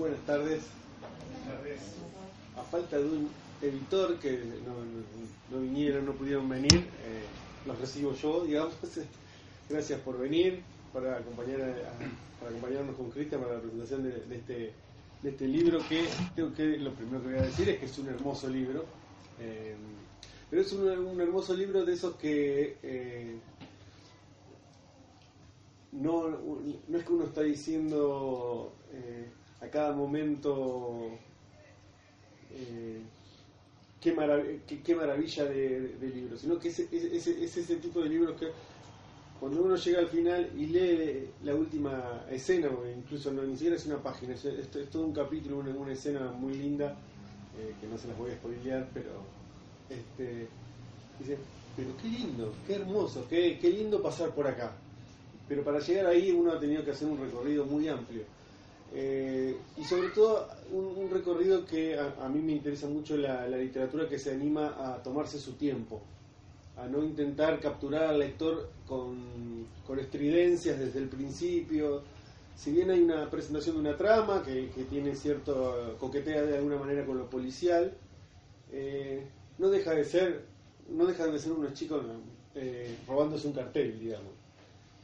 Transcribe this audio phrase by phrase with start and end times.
[0.00, 0.62] Buenas tardes.
[2.56, 3.28] A falta de un
[3.60, 4.42] editor que
[5.50, 7.26] no, vinieron, no pudieron venir, eh,
[7.66, 8.72] los recibo yo, digamos.
[9.68, 10.62] Gracias por venir,
[10.94, 11.60] para, acompañar
[12.38, 14.72] para acompañarnos con Cristian para la presentación de, este,
[15.22, 18.08] este libro que, tengo que lo primero que voy a decir es que es un
[18.08, 18.86] hermoso libro.
[19.38, 19.76] Eh,
[20.48, 23.38] pero es un, hermoso libro de esos que eh,
[25.92, 26.26] no,
[26.88, 29.28] no es que uno está diciendo eh,
[29.60, 31.10] a cada momento
[32.52, 33.00] eh,
[34.00, 34.14] qué,
[34.82, 38.48] qué, maravilla de, libro, sino que es, es, ese tipo de libros que
[39.38, 43.86] cuando uno llega al final y lee la última escena, incluso no, ni siquiera es
[43.86, 46.96] una página, es, todo un capítulo, una, una escena muy linda,
[47.80, 49.10] que no se las voy a spoilear, pero
[49.88, 50.46] este,
[51.18, 51.38] dice,
[51.76, 54.72] pero qué lindo, qué hermoso, qué, qué lindo pasar por acá.
[55.48, 58.22] Pero para llegar ahí uno ha tenido que hacer un recorrido muy amplio.
[58.92, 64.18] Eh, y sobre todo un, recorrido que a, mí me interesa mucho la, literatura que
[64.18, 66.00] se anima a tomarse su tiempo,
[66.76, 72.02] a no intentar capturar al lector con, con estridencias desde el principio.
[72.56, 76.76] Si bien hay una presentación de una trama que, que tiene cierto coquetea de alguna
[76.76, 77.94] manera con lo policial,
[78.72, 79.26] eh,
[79.58, 80.44] no deja de ser,
[80.88, 82.04] no dejan de ser unos chicos
[82.54, 84.39] eh, robándose un cartel, digamos.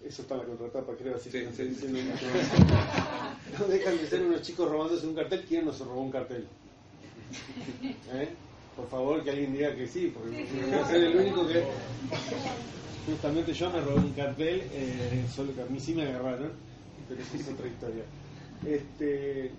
[0.07, 2.27] Eso está en la contratapa, creo, así que no estoy diciendo mucho
[3.59, 5.45] No dejan de ser unos chicos robándose un cartel.
[5.49, 6.47] ¿Quién no se robó un cartel?
[8.13, 8.29] ¿Eh?
[8.77, 11.65] Por favor, que alguien diga que sí, porque voy a ser el único que.
[13.07, 16.53] Justamente yo me robé un cartel, eh, solo que a mí sí me agarraron,
[17.09, 18.05] pero eso es otra historia.
[18.65, 19.51] Este,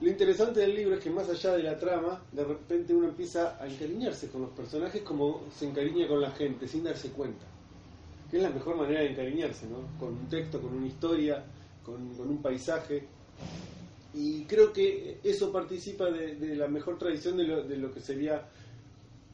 [0.00, 3.56] lo interesante del libro es que más allá de la trama, de repente uno empieza
[3.60, 7.46] a encariñarse con los personajes como se encariña con la gente, sin darse cuenta.
[8.32, 9.98] Que es la mejor manera de encariñarse, ¿no?
[10.00, 11.44] Con un texto, con una historia,
[11.84, 13.04] con, un paisaje.
[14.14, 17.44] Y creo que eso participa de, la mejor tradición de
[17.76, 18.48] lo, que sería,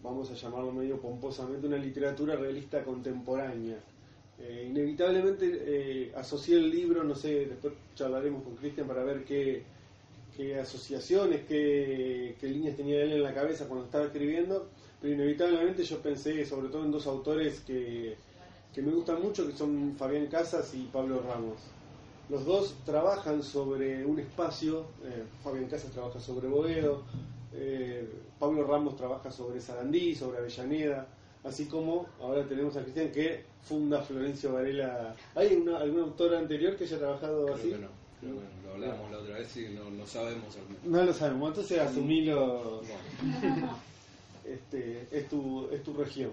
[0.03, 3.79] vamos a llamarlo medio pomposamente, una literatura realista contemporánea.
[4.41, 9.63] Eh, inevitablemente eh, asocié el libro, no sé, después charlaremos con Cristian para ver qué
[10.61, 14.69] asociaciones, qué, líneas tenía él en la cabeza cuando estaba escribiendo,
[15.01, 18.17] pero inevitablemente yo pensé sobre todo en dos autores que,
[18.83, 21.59] me gustan mucho, que son Fabián Casas y Pablo Ramos.
[22.29, 27.03] Los dos trabajan sobre un espacio, eh, Fabián Casas trabaja sobre Boedo,
[27.55, 28.07] eh,
[28.39, 31.07] Pablo Ramos trabaja sobre Sarandí, sobre Avellaneda,
[31.45, 35.15] así como ahora tenemos a Cristian que funda Florencio Varela.
[35.35, 37.75] ¿Hay una, algún autor anterior que haya trabajado así?
[38.21, 40.57] lo hablamos la otra vez y no, no sabemos.
[40.85, 42.83] No lo sabemos, entonces asumilo.
[44.45, 46.31] este, es, tu, es tu región.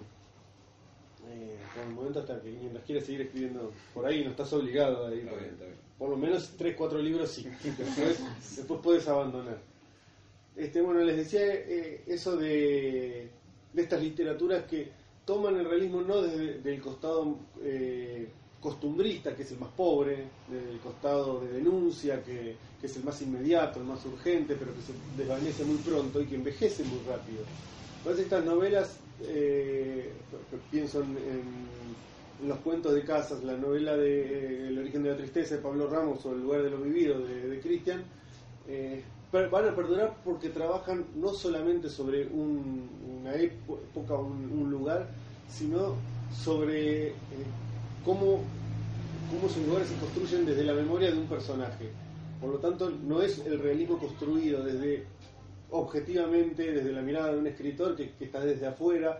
[1.29, 5.07] Eh, por el momento hasta que mientras quieres seguir escribiendo por ahí no estás obligado
[5.07, 5.29] a ir.
[5.97, 7.47] Por lo menos 3, 4 libros sí.
[7.63, 8.19] Después,
[8.57, 9.57] después puedes abandonar.
[10.55, 13.29] Este, bueno, les decía eh, eso de,
[13.73, 14.89] de estas literaturas que
[15.25, 18.29] toman el realismo no desde el costado eh,
[18.61, 23.79] costumbrista, que es el más pobre, del costado de denuncia, que, es el más inmediato,
[23.79, 27.43] el más urgente, pero que se desvanece muy pronto y que envejece muy rápido.
[27.97, 30.11] Entonces estas novelas, eh,
[30.71, 31.75] pienso en,
[32.45, 35.87] los cuentos de Casas, la novela de eh, El origen de la tristeza de Pablo
[35.87, 38.03] Ramos o El lugar de lo vivido de, Cristian,
[38.67, 45.07] eh, van a perdurar porque trabajan no solamente sobre una época, un, un lugar,
[45.49, 45.95] sino
[46.31, 47.13] sobre
[48.03, 48.41] cómo,
[49.31, 51.89] cómo sus lugares se construyen desde la memoria de un personaje.
[52.39, 55.05] Por lo tanto, no es el realismo construido desde
[55.77, 59.19] objetivamente, desde la mirada de un escritor que, está desde afuera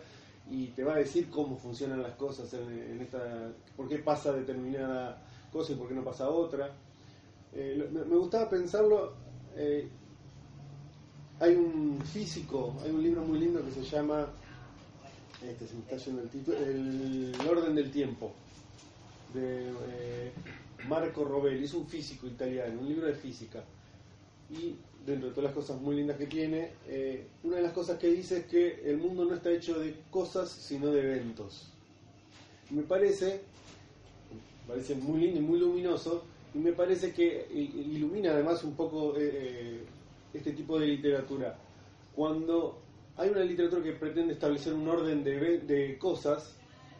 [0.49, 5.21] y te va a decir cómo funcionan las cosas en, esta, por qué pasa determinada
[5.51, 6.71] cosa y por qué no pasa otra.
[7.53, 9.13] Eh, me, gustaba pensarlo.
[9.55, 9.87] Eh,
[11.39, 14.27] hay un físico, hay un libro muy lindo que se llama,
[15.43, 18.31] este se me está yendo el título, El orden del tiempo
[19.33, 20.31] de eh,
[20.87, 23.63] Marco Robelli, es un físico italiano, un libro de física.
[24.49, 27.99] Y dentro de todas las cosas muy lindas que tiene, eh, una de las cosas
[27.99, 31.71] que dice es que el mundo no está hecho de cosas, sino de eventos.
[32.71, 33.41] me parece,
[34.67, 36.23] parece muy lindo y muy luminoso,
[36.53, 39.81] y me parece que ilumina además un poco eh,
[40.33, 41.57] este tipo de literatura.
[42.15, 42.81] Cuando
[43.17, 46.55] hay una literatura que pretende establecer un orden de, de cosas,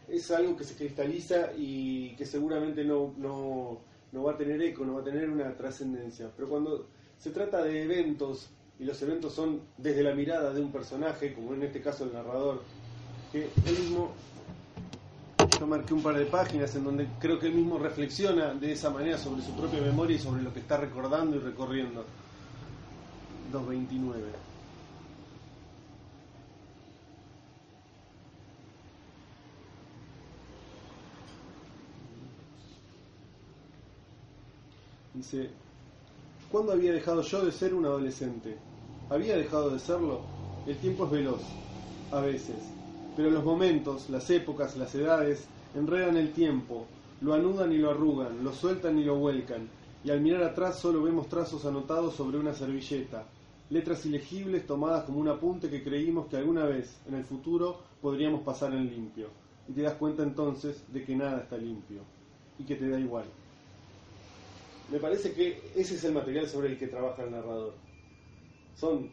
[0.08, 3.80] es algo que se cristaliza y que seguramente no, no,
[4.12, 6.30] no va a tener eco, no va a tener una trascendencia.
[6.36, 6.86] Pero cuando
[7.18, 8.48] se trata de eventos,
[8.78, 12.12] y los eventos son desde la mirada de un personaje, como en este caso el
[12.12, 12.62] narrador,
[13.32, 14.10] que él mismo,
[15.58, 18.90] yo marqué un par de páginas en donde creo que él mismo reflexiona de esa
[18.90, 22.04] manera sobre su propia memoria y sobre lo que está recordando y recorriendo.
[23.52, 24.32] 229.
[35.14, 35.65] Dice,
[36.50, 38.56] ¿cuándo había dejado yo de ser un adolescente?
[39.10, 40.20] ¿Había dejado de serlo?
[40.66, 41.42] El tiempo es veloz,
[42.12, 42.56] a veces,
[43.16, 46.86] pero los momentos, las épocas, las edades enredan el tiempo,
[47.20, 49.68] lo anudan y lo arrugan, lo sueltan y lo vuelcan,
[50.04, 53.24] y al mirar atrás solo vemos trazos anotados sobre una servilleta,
[53.70, 58.42] letras ilegibles tomadas como un apunte que creímos que alguna vez, en el futuro, podríamos
[58.42, 59.28] pasar en limpio.
[59.68, 62.02] Y te das cuenta entonces de que nada está limpio,
[62.58, 63.24] y que te da igual.
[64.90, 67.74] Me parece que ese es el material sobre el que trabaja el narrador.
[68.76, 69.10] Son.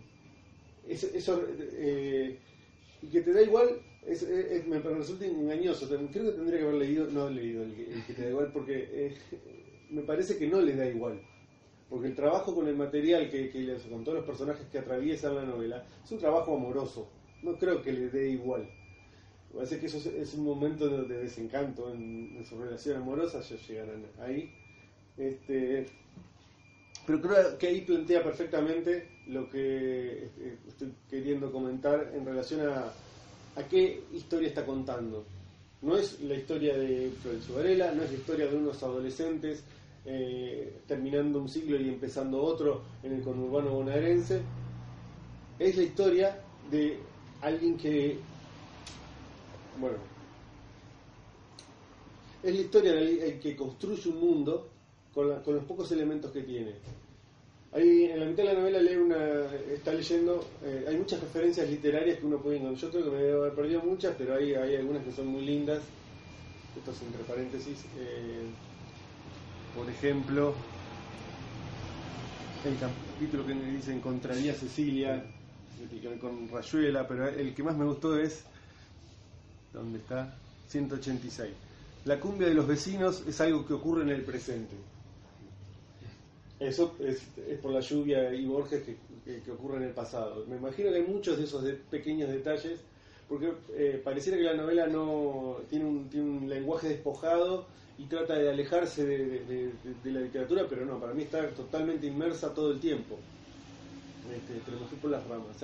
[0.87, 2.37] Eso, eh,
[3.01, 4.27] y que te da igual, es,
[4.67, 5.87] me resulta engañoso.
[5.87, 8.89] Creo que tendría que haber leído, no he leído el, que te da igual, porque
[8.91, 9.13] eh,
[9.89, 11.21] me parece que no les da igual.
[11.89, 15.45] Porque el trabajo con el material, que, que, con todos los personajes que atraviesan la
[15.45, 17.09] novela, es un trabajo amoroso.
[17.41, 18.69] No creo que les dé igual.
[19.53, 24.03] Parece que eso es, un momento de, desencanto en, en, su relación amorosa, ya llegarán
[24.19, 24.51] ahí.
[25.18, 25.86] Este,
[27.06, 32.92] pero creo que ahí plantea perfectamente lo que este, estoy queriendo comentar en relación a,
[33.69, 35.25] qué historia está contando.
[35.81, 39.63] No es la historia de Florencio Varela, no es la historia de unos adolescentes
[40.06, 44.42] eh, terminando un siglo y empezando otro en el conurbano bonaerense.
[45.60, 47.00] Es la historia de
[47.42, 48.18] alguien que,
[49.80, 49.98] bueno,
[52.42, 54.72] es la historia del que construye un mundo
[55.13, 56.71] con, los pocos elementos que tiene.
[57.71, 61.68] Ahí en la mitad de la novela lee una, está leyendo, eh, hay muchas referencias
[61.69, 62.81] literarias que uno puede encontrar.
[62.81, 65.44] Yo creo que me debo haber perdido muchas, pero hay, hay algunas que son muy
[65.44, 65.81] lindas.
[66.77, 67.86] Esto es entre paréntesis.
[67.98, 68.45] Eh,
[69.75, 70.54] por ejemplo,
[72.65, 75.25] el capítulo que dice Encontraría Cecilia,
[76.21, 78.44] con Rayuela, pero el que más me gustó es,
[79.74, 80.36] ¿dónde está?
[80.69, 81.51] 186.
[82.06, 84.75] La cumbia de los vecinos es algo que ocurre en el presente.
[86.68, 87.21] Eso es,
[87.62, 90.45] por la lluvia y Borges que, ocurre en el pasado.
[90.48, 92.80] Me imagino que hay muchos de esos pequeños detalles,
[93.27, 97.65] porque eh, pareciera que la novela no tiene un, tiene un lenguaje despojado
[97.98, 99.71] y trata de alejarse de,
[100.06, 103.18] la literatura, pero no, para mí está totalmente inmersa todo el tiempo.
[104.33, 105.57] Este, pero me por las ramas.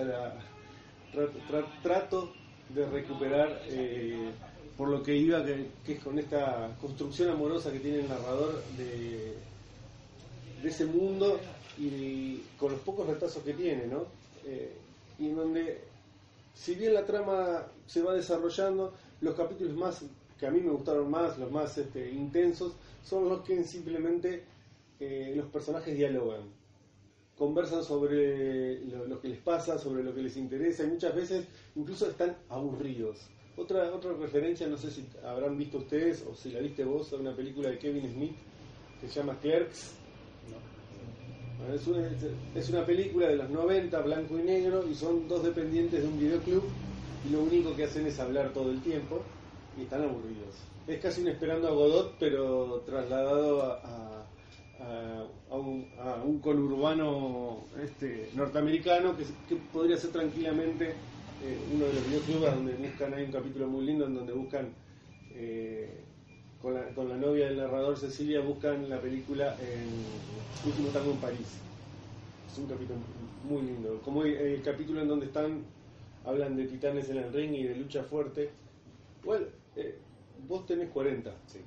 [1.82, 2.34] trato
[2.74, 4.30] de recuperar eh,
[4.78, 8.62] por lo que iba, que, que, es con esta construcción amorosa que tiene el narrador
[8.78, 9.49] de
[10.62, 11.40] de ese mundo
[11.78, 14.06] y con los pocos retazos que tiene, ¿no?
[14.46, 14.74] Eh,
[15.18, 15.82] y en donde,
[16.54, 20.04] si bien la trama se va desarrollando, los capítulos más
[20.40, 22.74] que a mí me gustaron más, los más este, intensos,
[23.04, 24.44] son los que simplemente
[25.00, 26.44] eh, los personajes dialogan,
[27.38, 31.46] conversan sobre lo, que les pasa, sobre lo que les interesa, y muchas veces
[31.76, 33.18] incluso están aburridos.
[33.58, 37.18] Otra, otra referencia, no sé si habrán visto ustedes o si la viste vos, a
[37.18, 38.36] una película de Kevin Smith
[39.02, 39.96] que se llama Clerks,
[42.56, 46.20] es una, película de los 90, blanco y negro, y son dos dependientes de un
[46.20, 46.64] videoclub,
[47.28, 49.22] y lo único que hacen es hablar todo el tiempo,
[49.78, 50.56] y están aburridos.
[50.88, 54.26] Es casi un esperando a Godot, pero trasladado a,
[54.80, 60.90] a, un, conurbano este, norteamericano, que, podría ser tranquilamente
[61.44, 64.70] eh, uno de los videoclubs donde buscan, hay un capítulo muy lindo en donde buscan...
[65.32, 66.06] Eh,
[66.62, 71.18] con la, con la novia del narrador Cecilia buscan la película en Último Tango en
[71.18, 71.48] París.
[72.52, 73.00] Es un capítulo
[73.44, 74.02] muy lindo.
[74.04, 75.64] Como el, capítulo en donde están,
[76.26, 78.50] hablan de titanes en el ring y de lucha fuerte.
[79.24, 79.98] Bueno, eh,
[80.48, 81.32] vos tenés 40.
[81.48, 81.60] Sí.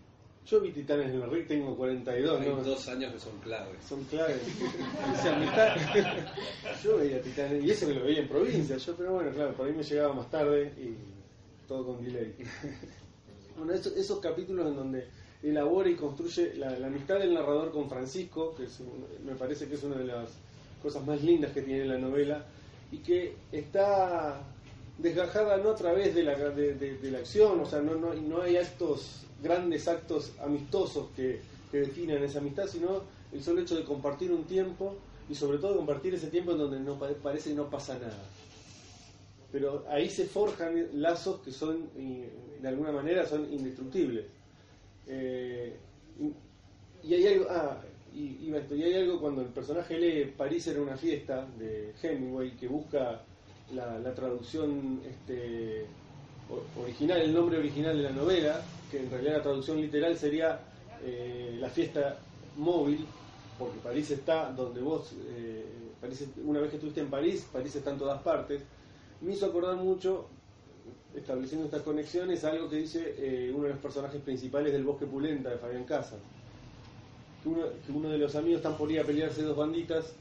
[0.45, 2.41] Yo vi Titanes en el Ring, tengo 42.
[2.41, 3.77] Hay dos años que son claves.
[3.89, 4.41] Son claves.
[5.13, 6.35] o sea,
[6.83, 9.69] yo veía Titanes, y ese me lo veía en provincia, yo, pero bueno, claro, por
[9.69, 10.97] ahí me llegaba más tarde y
[11.69, 12.35] todo con delay.
[13.65, 15.07] Bueno, esos, capítulos en donde
[15.41, 18.67] elabora y construye la, amistad del narrador con Francisco, que
[19.25, 20.31] me parece que es una de las
[20.83, 22.45] cosas más lindas que tiene la novela,
[22.91, 24.43] y que está
[24.99, 28.57] desgajada no a través de la, de, la acción, o sea, no, no, no hay
[28.57, 31.41] estos grandes actos amistosos que,
[31.71, 34.97] que definen esa amistad, sino el solo hecho de compartir un tiempo
[35.31, 38.25] y sobre todo compartir ese tiempo en donde no parece que no pasa nada
[39.53, 44.25] pero ahí se forjan lazos que son, de alguna manera, son indestructibles.
[45.07, 45.77] Eh,
[47.05, 47.83] y, hay algo, ah,
[48.15, 53.21] y, hay algo cuando el personaje lee París era una fiesta de Hemingway que busca
[53.75, 55.85] la, traducción este,
[56.81, 60.61] original, el nombre original de la novela, que en realidad la traducción literal sería
[61.05, 62.19] eh, la fiesta
[62.57, 63.05] móvil,
[63.59, 65.65] porque París está donde vos eh,
[66.01, 68.63] París, una vez que estuviste en París, París está en todas partes,
[69.23, 70.27] me hizo acordar mucho,
[71.15, 75.51] estableciendo estas conexiones, algo que dice eh, uno de los personajes principales del Bosque Pulenta
[75.51, 76.17] de Fabián Casa.
[77.43, 80.15] Que uno, de los amigos están por ir a pelearse dos banditas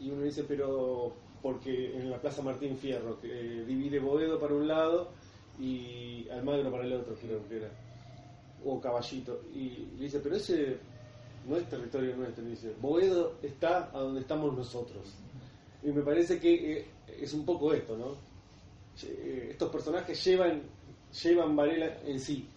[0.00, 4.54] y uno dice, pero porque en la Plaza Martín Fierro, que eh, divide Boedo para
[4.54, 5.10] un lado
[5.60, 7.70] y Almagro para el otro, creo que era,
[8.64, 9.42] o Caballito.
[9.54, 10.78] Y le dice, pero ese
[11.46, 15.14] no es territorio nuestro, dice, Boedo está a donde estamos nosotros.
[15.82, 16.86] Y me parece que eh,
[17.20, 18.31] es un poco esto, ¿no?
[19.00, 20.62] Estos personajes llevan,
[21.22, 22.48] llevan Varela en sí.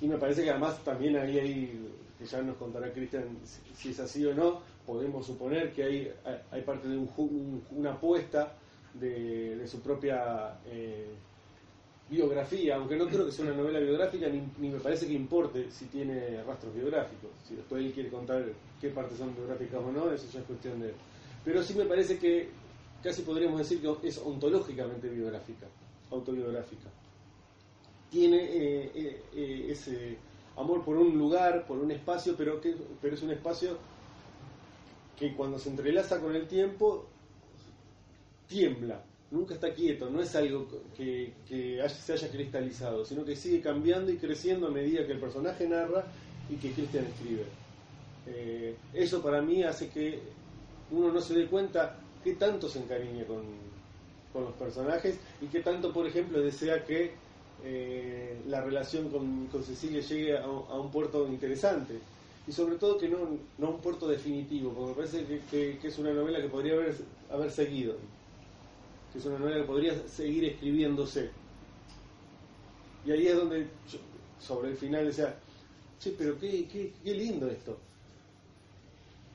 [0.00, 3.38] Y me parece que además también ahí hay, que ya nos contará Cristian
[3.74, 6.12] si es así o no, podemos suponer que hay,
[6.50, 8.56] hay parte de un, una apuesta
[8.94, 11.14] de, su propia eh,
[12.08, 15.86] biografía, aunque no creo que sea una novela biográfica, ni, me parece que importe si
[15.86, 17.30] tiene rastros biográficos.
[17.44, 18.44] Si después él quiere contar
[18.80, 20.94] qué partes son biográficas o no, eso ya es cuestión de él.
[21.44, 22.48] Pero sí me parece que
[23.02, 25.66] casi podríamos decir que es ontológicamente biográfica,
[26.10, 26.88] autobiográfica.
[28.10, 30.16] Tiene eh, eh, ese
[30.56, 33.76] amor por un lugar, por un espacio, pero, que, pero es un espacio
[35.18, 37.06] que cuando se entrelaza con el tiempo
[38.46, 44.10] tiembla, nunca está quieto, no es algo que, se haya cristalizado, sino que sigue cambiando
[44.10, 46.04] y creciendo a medida que el personaje narra
[46.48, 47.44] y que Cristian escribe.
[48.26, 50.20] Eh, eso para mí hace que
[50.90, 53.68] uno no se dé cuenta qué tanto se encariña con,
[54.34, 57.10] los personajes y qué tanto, por ejemplo, desea que
[57.64, 61.98] eh, la relación con, Cecilia llegue a, un puerto interesante
[62.46, 63.18] y sobre todo que no,
[63.58, 66.94] no un puerto definitivo, porque me parece que, es una novela que podría haber,
[67.30, 67.96] haber seguido,
[69.12, 71.30] que es una novela que podría seguir escribiéndose.
[73.04, 73.66] Y ahí es donde,
[74.38, 75.36] sobre el final, decía,
[75.98, 77.76] sí, pero qué, qué, qué, lindo esto.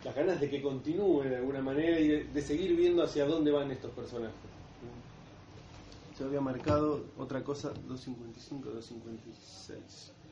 [0.04, 3.52] Las ganas de que continúe de alguna manera y de, de seguir viendo hacia dónde
[3.52, 4.36] van estos personajes.
[6.18, 10.23] Se había marcado otra cosa, 255, 256.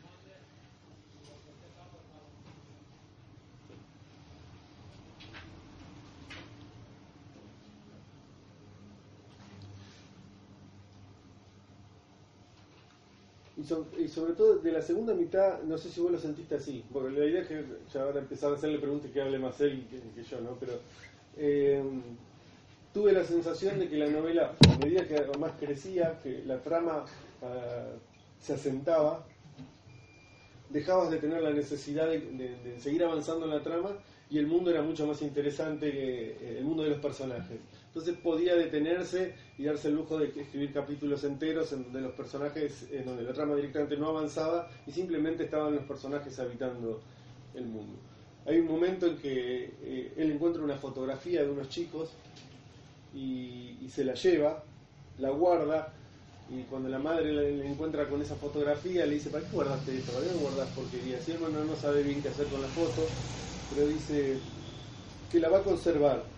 [14.00, 17.18] Y, sobre todo de la segunda mitad, no sé si vos lo sentiste así, porque
[17.20, 20.24] la idea es que ya ahora empezar a hacerle preguntas que hable más él que,
[20.24, 20.58] yo, ¿no?
[20.60, 20.74] Pero
[21.38, 21.84] eh,
[22.94, 27.06] tuve la sensación de que la novela, a medida que más crecía, que la trama
[27.42, 27.90] ah,
[28.40, 29.26] se asentaba,
[30.70, 33.92] dejabas de tener la necesidad de, seguir avanzando en la trama
[34.30, 37.60] y el mundo era mucho más interesante que eh, el mundo de los personajes.
[37.94, 42.88] Entonces podía detenerse y darse el lujo de escribir capítulos enteros en donde los personajes,
[42.90, 47.02] en donde la trama directamente no avanzaba y simplemente estaban los personajes habitando
[47.54, 48.00] el mundo.
[48.46, 52.12] Hay un momento en que eh, él encuentra una fotografía de unos chicos
[53.14, 54.64] y, se la lleva,
[55.18, 55.94] la guarda
[56.50, 60.14] y cuando la madre le, encuentra con esa fotografía le dice, ¿para qué guardaste esto?
[60.14, 61.20] ¿Para qué guardas porquería?
[61.20, 63.06] Si hermano no sabe bien qué hacer con la foto,
[63.70, 64.38] pero dice
[65.30, 66.31] que la va a conservar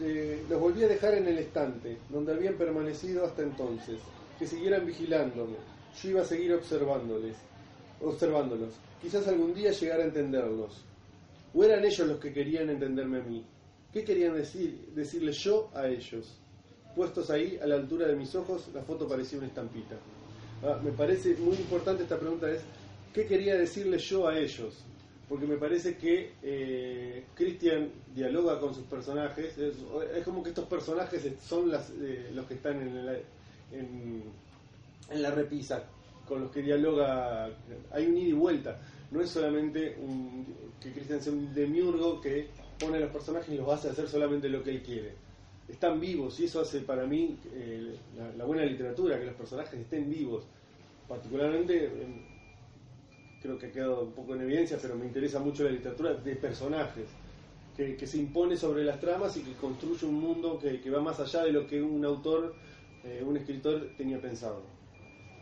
[0.00, 3.98] eh, los, volví a dejar en el estante, donde habían permanecido hasta entonces,
[4.38, 5.56] que siguieran vigilándome.
[6.02, 7.36] Yo iba a seguir observándoles,
[8.00, 8.74] observándolos.
[9.02, 10.84] Quizás algún día llegara a entenderlos.
[11.54, 13.44] ¿O eran ellos los que querían entenderme a mí?
[13.92, 16.38] ¿Qué querían decir, decirles yo a ellos?
[16.94, 19.96] Puestos ahí, a la altura de mis ojos, la foto parecía una estampita.
[20.62, 22.60] Ah, me parece muy importante esta pregunta es,
[23.14, 24.84] ¿qué quería decirles yo a ellos?
[25.28, 29.74] Porque me parece que eh, Christian dialoga con sus personajes, es,
[30.24, 33.12] como que estos personajes son las, eh, los que están en la,
[33.72, 34.22] en,
[35.10, 35.84] la repisa,
[36.26, 37.50] con los que dialoga,
[37.90, 38.80] hay un ida y vuelta,
[39.10, 40.46] no es solamente un,
[40.80, 44.48] que Christian sea un demiurgo que pone a los personajes y los hace hacer solamente
[44.48, 45.12] lo que él quiere.
[45.68, 47.94] Están vivos y eso hace para mí eh,
[48.36, 50.44] la, buena literatura, que los personajes estén vivos,
[51.06, 51.90] particularmente
[53.42, 56.36] creo que ha quedado un poco en evidencia, pero me interesa mucho la literatura de
[56.36, 57.06] personajes,
[57.76, 61.44] que, se impone sobre las tramas y que construye un mundo que, va más allá
[61.44, 62.54] de lo que un autor,
[63.04, 64.62] eh, un escritor tenía pensado.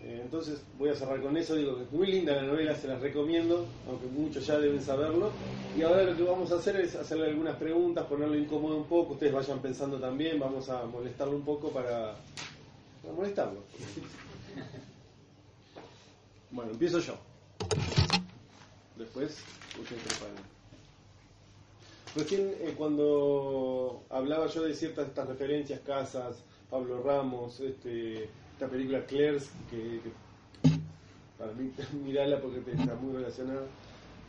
[0.02, 2.88] Eh, entonces voy a cerrar con eso, digo que es muy linda la novela, se
[2.88, 5.30] las recomiendo, aunque muchos ya deben saberlo.
[5.78, 9.14] Y ahora lo que vamos a hacer es hacerle algunas preguntas, ponerlo incómodo un poco,
[9.14, 12.14] ustedes vayan pensando también, vamos a molestarlo un poco para,
[13.02, 13.60] para molestarlo.
[16.50, 17.16] Bueno, empiezo yo.
[18.96, 19.38] Después,
[19.80, 20.56] ustedes preparen.
[22.14, 26.36] Recién eh, cuando hablaba yo de ciertas estas referencias, Casas,
[26.70, 30.00] Pablo Ramos, este, esta película Claire's, que,
[31.38, 31.70] para mí
[32.04, 33.66] mirala porque está muy relacionada.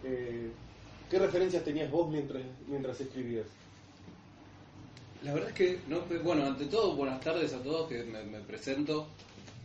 [0.04, 0.52] Eh,
[1.10, 3.46] ¿Qué referencias tenías vos mientras, mientras escribías?
[5.24, 9.08] La verdad es que, no, bueno, ante todo, buenas tardes a todos, que me presento.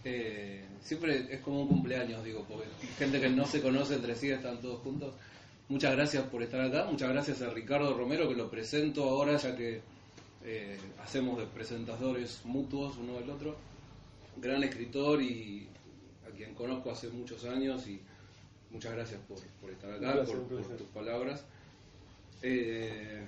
[0.05, 2.67] Eh, siempre es como un cumpleaños, digo, porque
[2.99, 5.15] gente que no se conoce entre sí están todos juntos.
[5.69, 9.57] Muchas gracias por estar acá, muchas gracias a Ricardo Romero, que lo presento ahora, ya
[9.57, 9.81] que
[10.45, 13.57] eh, hacemos de presentadores mutuos uno del otro.
[14.37, 15.69] Gran escritor y
[16.27, 18.01] a quien conozco hace muchos años y
[18.71, 21.45] muchas gracias por, por estar acá, Gracias, por, tus palabras.
[22.43, 23.25] Eh,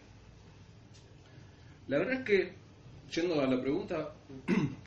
[1.87, 2.53] la verdad es que,
[3.15, 4.13] yendo a la pregunta,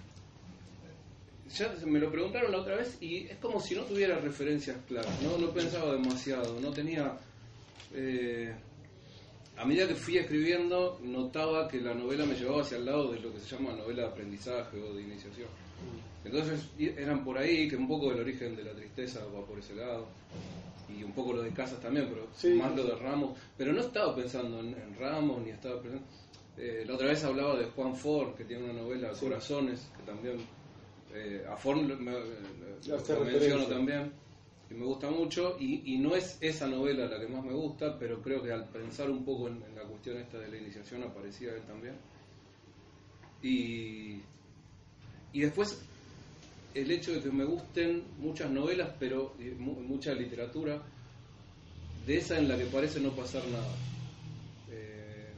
[1.50, 5.22] ya me lo preguntaron la otra vez y es como si no tuviera referencias claras,
[5.22, 7.18] no, no pensaba demasiado, no tenía...
[7.94, 8.54] eh,
[9.58, 13.20] a medida que fui escribiendo, notaba que la novela me llevaba hacia el lado de
[13.20, 15.48] lo que se llama novela de aprendizaje o de iniciación.
[16.24, 19.74] Entonces eran por ahí, que un poco el origen de la tristeza va por ese
[19.74, 20.08] lado,
[20.90, 23.38] y un poco lo de casas también, pero Sí, más lo de Ramos.
[23.58, 26.06] Pero no estaba pensando en, en Ramos, ni estaba pensando...
[26.58, 29.12] eh, la otra vez hablaba de Juan Ford, que tiene una novela.
[29.20, 30.38] Corazones, que también...
[31.14, 32.12] eh, a Ford me, me-
[32.96, 34.12] Hace lo menciono también,
[34.70, 37.98] y me gusta mucho, y, y no es esa novela la que más me gusta,
[38.00, 41.04] pero creo que al pensar un poco en, en la cuestión esta de la iniciación
[41.04, 41.96] aparecía él también.
[43.42, 44.22] Y,
[45.34, 45.80] y después
[46.74, 50.82] el hecho de que me gusten muchas novelas, pero mucha literatura,
[52.06, 53.68] de esa en la que parece no pasar nada.
[54.72, 55.34] Eh,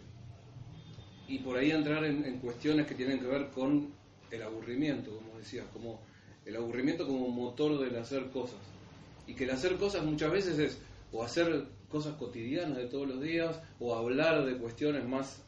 [1.27, 3.87] y por ahí entrar en, en cuestiones que tienen que ver con
[4.31, 5.99] el aburrimiento, como decías, como
[6.45, 8.59] el aburrimiento como motor del hacer cosas.
[9.27, 10.77] Y que el hacer cosas muchas veces es
[11.11, 15.41] o hacer cosas cotidianas de todos los días, o hablar de cuestiones más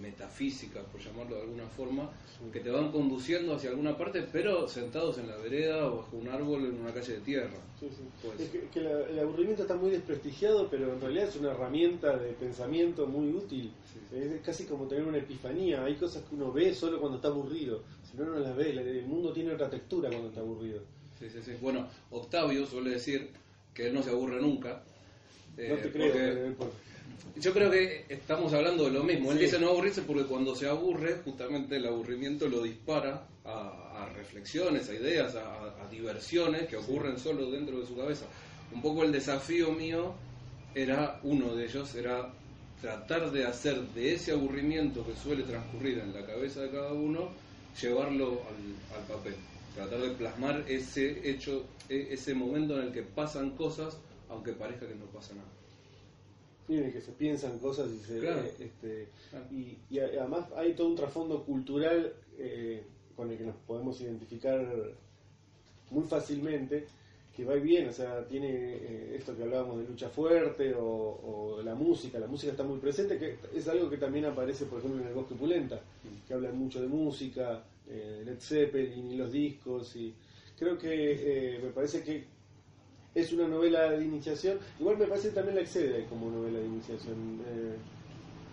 [0.00, 2.10] metafísicas, por llamarlo de alguna forma,
[2.52, 6.28] que te van conduciendo hacia alguna parte, pero sentados en la vereda o bajo un
[6.28, 7.58] árbol en una calle de tierra.
[7.78, 8.02] Sí, sí.
[8.22, 11.50] Pues- Es que, que la- el aburrimiento está muy desprestigiado, pero en realidad es una
[11.50, 13.70] herramienta de pensamiento muy útil.
[13.92, 15.84] Sí, Es casi como tener una epifanía.
[15.84, 17.82] Hay cosas que uno ve solo cuando está aburrido.
[18.12, 18.70] Si no, no las ve.
[18.70, 20.80] El mundo tiene otra textura cuando está aburrido.
[21.18, 21.52] Sí, sí, sí.
[21.60, 23.30] Bueno, Octavio suele decir
[23.74, 24.82] que él no se aburre nunca.
[25.56, 26.12] no eh, te creo.
[26.56, 29.32] porque- eh, Yo creo que estamos hablando de lo mismo.
[29.32, 29.44] Él Sí.
[29.44, 34.88] dice no aburrirse porque cuando se aburre, justamente el aburrimiento lo dispara a, a reflexiones,
[34.88, 38.26] a ideas, a, a diversiones que ocurren solo dentro de su cabeza.
[38.72, 40.14] Un poco el desafío mío
[40.74, 42.30] era, uno de ellos, era
[42.80, 47.28] tratar de hacer de ese aburrimiento que suele transcurrir en la cabeza de cada uno,
[47.80, 49.34] llevarlo al, al papel.
[49.74, 53.96] Tratar de plasmar ese hecho, e- ese momento en el que pasan cosas,
[54.28, 55.48] aunque parezca que no pasa nada.
[56.68, 58.42] Miren que se piensan cosas y se Claro.
[58.58, 59.46] este, Claro.
[59.50, 62.82] y, y además hay todo un trasfondo cultural eh,
[63.16, 64.64] con el que nos podemos identificar
[65.90, 66.86] muy fácilmente
[67.34, 70.84] que va y viene, o sea, tiene eh, esto que hablábamos de lucha fuerte o,
[70.84, 74.80] o la música, la música está muy presente, que es algo que también aparece, por
[74.80, 75.80] ejemplo, en el Bosque Pulenta,
[76.28, 80.14] que hablan mucho de música, eh, Led Zeppelin y los discos, y
[80.58, 82.24] creo que eh, me parece que
[83.14, 84.58] es una novela de iniciación.
[84.78, 87.40] Igual me parece que también la excede como novela de iniciación.
[87.46, 87.76] Eh,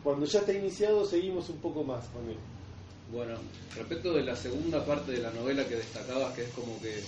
[0.03, 2.37] cuando ya está iniciado, seguimos un poco más con él.
[3.11, 3.35] Bueno,
[3.75, 6.99] respecto de la segunda parte de la novela que destacabas, que es como que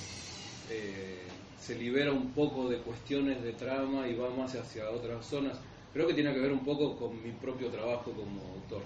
[1.62, 5.58] se libera un poco de cuestiones de trama y va más hacia otras zonas,
[5.93, 8.82] creo que tiene que ver un poco con mi propio trabajo como autor.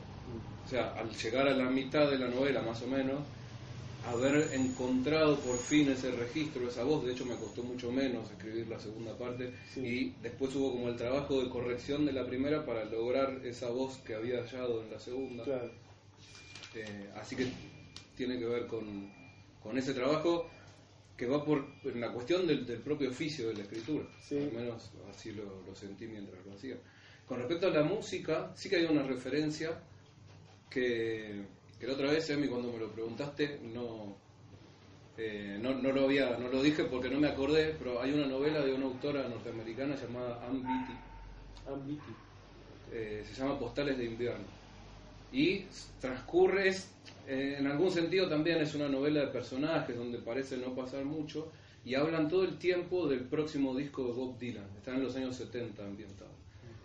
[0.66, 3.20] O sea, al llegar a la mitad de la novela, más o menos,
[4.12, 8.68] haber encontrado por fin ese registro, esa voz, de hecho me costó mucho menos escribir
[8.68, 9.80] la segunda parte Sí.
[9.80, 13.98] y después hubo como el trabajo de corrección de la primera para lograr esa voz
[14.06, 15.44] que había hallado en la segunda.
[15.44, 15.72] Claro.
[16.76, 17.48] Eh, así que
[18.18, 19.10] tiene que ver con,
[19.64, 20.48] con ese trabajo
[21.18, 24.06] que va por en la cuestión del, del propio oficio de la escritura.
[24.22, 24.38] Sí.
[24.38, 26.78] Al menos así lo, lo sentí mientras lo hacía.
[27.26, 29.82] Con respecto a la música, sí que hay una referencia
[30.70, 31.42] que,
[31.80, 34.16] que la otra vez, Emi, cuando me lo preguntaste, no,
[35.18, 38.28] eh, no, no, lo había, no lo dije porque no me acordé, pero hay una
[38.28, 40.98] novela de una autora norteamericana llamada Ann Beattie
[41.68, 42.14] Ambiti.
[42.92, 44.46] eh, se llama Postales de Invierno.
[45.32, 45.66] Y
[46.00, 46.90] transcurre, es,
[47.28, 51.52] eh, en algún sentido también es una novela de personajes donde parece no pasar mucho
[51.84, 54.66] y hablan todo el tiempo del próximo disco de Bob Dylan.
[54.78, 56.34] Están en los años 70 ambientados.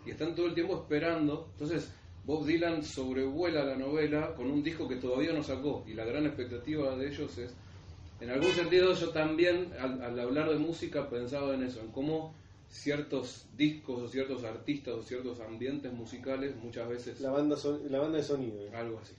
[0.05, 1.47] Y están todo el tiempo esperando.
[1.53, 1.91] Entonces,
[2.25, 5.83] Bob Dylan sobrevuela la novela con un disco que todavía no sacó.
[5.87, 7.53] Y la gran expectativa de ellos es,
[8.19, 12.35] en algún sentido, yo también, al, al hablar de música, pensaba en eso, en cómo
[12.69, 17.99] ciertos discos o ciertos artistas o ciertos ambientes musicales muchas veces La banda, son- la
[17.99, 18.59] banda de sonido.
[18.65, 18.71] eh.
[18.73, 19.13] algo así algo así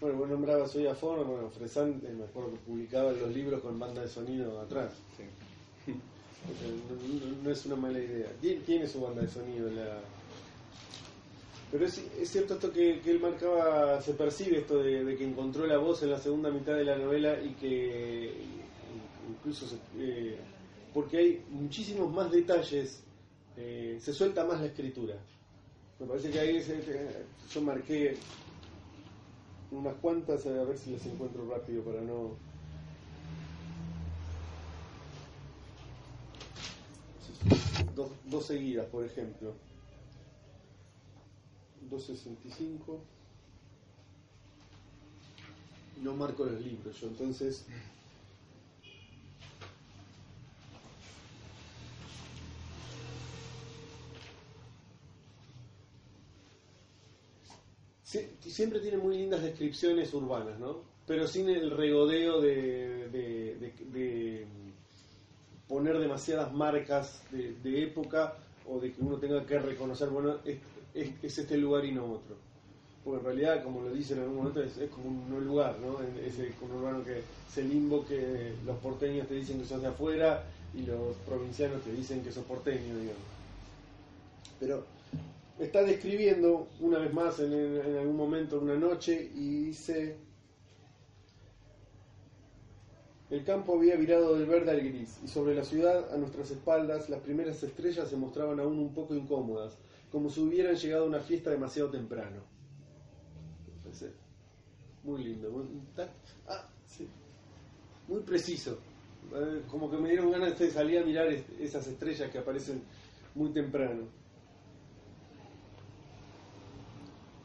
[0.00, 3.60] Bueno, vos nombrabas hoy a Ford, bueno, Fresan, eh, me acuerdo que publicaba los libros
[3.62, 4.92] con banda de sonido atrás.
[5.16, 5.24] sí.
[6.44, 8.28] O sea, no, no- no es una mala idea.
[8.38, 10.02] Tiene, tiene su banda de sonido la...
[11.70, 15.24] Pero es, es cierto esto que, que él marcaba, se percibe esto de, de que
[15.24, 18.44] encontró la voz en la segunda mitad de la novela y que
[19.26, 20.38] incluso se- eh,
[20.92, 23.02] porque hay muchísimos más detalles,
[23.56, 25.16] eh, se suelta más la escritura.
[25.98, 28.18] Me parece que ahí se- eh, yo marqué
[29.74, 32.36] unas cuantas, a ver si las encuentro rápido para no...
[38.26, 39.52] Dos, seguidas, por ejemplo.
[41.90, 43.00] 265.
[46.02, 47.64] No marco los libros yo, entonces...
[58.50, 60.82] siempre tiene muy lindas descripciones urbanas, ¿no?
[61.06, 64.46] Pero sin el regodeo de, de
[65.68, 68.36] poner demasiadas marcas de, época
[68.68, 70.58] o de que uno tenga que reconocer, bueno, es,
[70.94, 72.36] es- es este lugar y no otro.
[73.02, 76.00] Porque en realidad, como lo dicen en algún momento, es, es como un lugar, ¿no?
[76.02, 80.82] Es conurbano que ese limbo que los porteños te dicen que sos de afuera y
[80.86, 83.28] los provincianos te dicen que sos porteño, digamos.
[84.58, 84.93] Pero
[85.58, 90.16] está describiendo una vez más en, en algún momento una noche y dice
[93.30, 97.08] el campo había virado del verde al gris y sobre la ciudad a nuestras espaldas
[97.08, 99.76] las primeras estrellas se mostraban aún un poco incómodas
[100.10, 102.42] como si hubieran llegado a una fiesta demasiado temprano
[105.02, 105.50] muy lindo
[106.48, 107.08] ah, sí.
[108.08, 108.78] muy preciso
[109.34, 112.82] Eh, como que me dieron ganas de salir a mirar es- esas estrellas que aparecen
[113.34, 114.02] muy temprano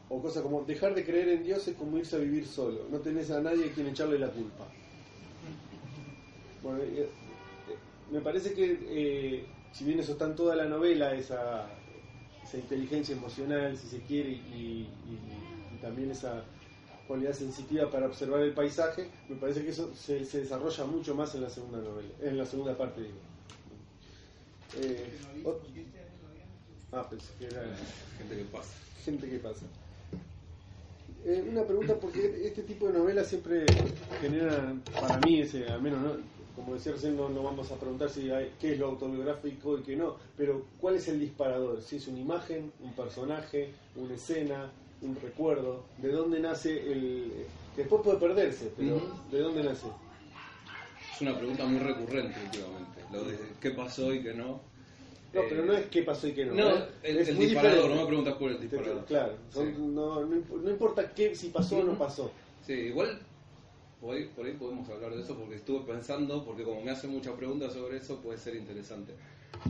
[0.09, 2.87] O cosas como dejar de creer en Dios es como irse a vivir solo.
[2.89, 4.65] No tenés a nadie a quien echarle la culpa.
[6.61, 7.09] Bueno, eh,
[7.67, 7.77] eh,
[8.11, 11.69] me parece que eh, si bien eso está en toda la novela, esa,
[12.43, 16.43] esa inteligencia emocional, si se quiere, y, y- y también esa
[17.07, 21.33] cualidad sensitiva para observar el paisaje, me parece que eso se, se desarrolla mucho más
[21.35, 23.19] en la segunda novela, en la segunda parte digo.
[24.77, 25.09] Eh,
[26.91, 27.61] ah, pensé que era
[28.17, 28.73] Gente que pasa.
[29.05, 29.65] gente que pasa.
[31.29, 33.63] Eh, una pregunta, porque este tipo de novelas siempre
[34.19, 36.13] generan, para mí, ese, al menos, ¿no?
[36.55, 39.83] como decía recién, no, no vamos a preguntar si hay, qué es lo autobiográfico y
[39.83, 41.83] qué no, pero ¿cuál es el disparador?
[41.83, 44.71] Si es una imagen, un personaje, una escena,
[45.03, 47.31] un recuerdo, ¿de dónde nace el...?
[47.77, 48.99] después puede perderse, pero.
[49.31, 49.85] ¿de dónde nace?
[51.13, 53.01] Es una pregunta muy recurrente últimamente.
[53.13, 54.61] Lo de qué pasó y qué no.
[55.31, 56.53] No, pero no es qué pasó y qué no.
[56.55, 56.85] No, ¿eh?
[57.03, 57.95] el, Es el muy disparador, diferente.
[57.95, 59.05] no me preguntas por el disparador.
[59.05, 59.73] Claro, son- Sí.
[59.79, 62.31] no, no imp- no importa qué, si pasó o no pasó.
[62.65, 63.19] Sí, igual
[64.01, 67.11] por ahí, por ahí podemos hablar de eso porque estuve pensando, porque como me hacen
[67.11, 69.13] muchas preguntas sobre eso, puede ser interesante.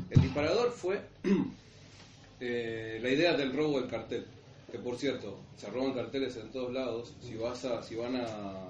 [0.10, 1.02] El disparador fue
[2.40, 4.26] eh, la idea del robo del cartel,
[4.72, 7.14] que por cierto, se roban carteles en todos lados.
[7.22, 8.70] Si vas a, si van a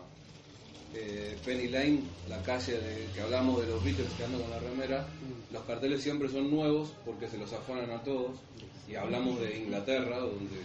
[0.94, 4.60] eh, Penny Lane, la calle de, que hablamos de los Beatles que andan con la
[4.60, 5.08] remera,
[5.52, 8.40] los carteles siempre son nuevos porque se los afanan a todos.
[8.88, 10.58] Y hablamos de Inglaterra, donde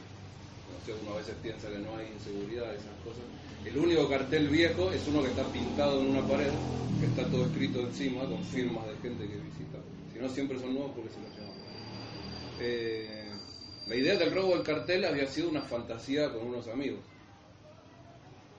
[0.71, 3.23] no sé, uno a veces piensa que no hay inseguridad, esas cosas.
[3.65, 6.51] El único cartel viejo es uno que está pintado en una pared,
[7.01, 9.79] que está todo escrito encima con firmas de gente que visita.
[10.13, 11.55] Si no, siempre son nuevos porque se los llevan.
[12.61, 13.31] Eh,
[13.87, 17.01] la idea del robo del cartel había sido una fantasía con unos amigos,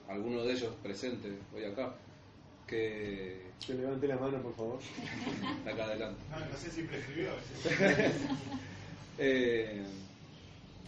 [0.08, 1.94] algunos de ellos presentes hoy acá,
[2.66, 4.78] que Que levante la mano, por favor.
[5.66, 6.20] acá adelante.
[6.30, 7.30] No, no sé si prescribió.
[9.18, 9.82] Eh,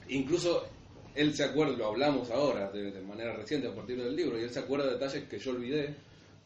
[0.08, 0.66] incluso
[1.14, 4.42] él se acuerda, lo hablamos ahora de, de manera reciente a partir del libro, y
[4.42, 5.94] él se acuerda de detalles que yo olvidé,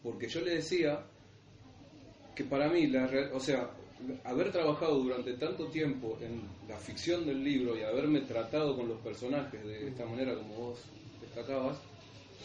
[0.02, 1.00] porque yo le decía
[2.36, 3.68] que para mí, la, real- o sea,
[4.24, 9.00] haber trabajado durante tanto tiempo en la ficción del libro y haberme tratado con los
[9.00, 10.78] personajes de esta manera como vos
[11.20, 11.78] destacabas,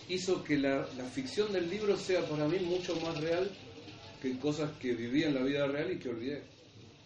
[0.09, 3.49] hizo que la, la ficción del libro sea para mí mucho más real
[4.21, 6.41] que cosas que viví en la vida real y que olvidé.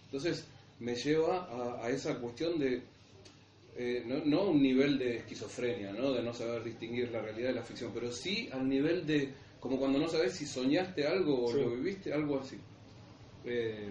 [0.06, 0.46] Entonces
[0.80, 2.82] me lleva a, a esa cuestión de,
[3.78, 6.12] eh, no, un nivel de esquizofrenia, ¿no?
[6.14, 9.78] de no saber distinguir la realidad de la ficción, pero sí al nivel de, como
[9.78, 11.60] cuando no sabes si soñaste algo o Sí.
[11.60, 12.58] lo viviste, algo así.
[13.46, 13.90] Eh,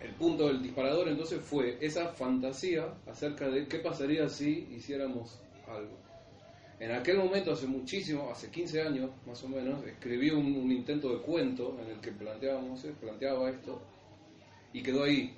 [0.00, 5.96] el punto del disparador entonces fue esa fantasía acerca de qué pasaría si hiciéramos algo.
[6.82, 11.10] En aquel momento, hace muchísimo, hace 15 años más o menos, escribí un, un intento
[11.10, 13.80] de cuento en el que planteábamos, eh, planteaba esto
[14.72, 15.32] y quedó ahí.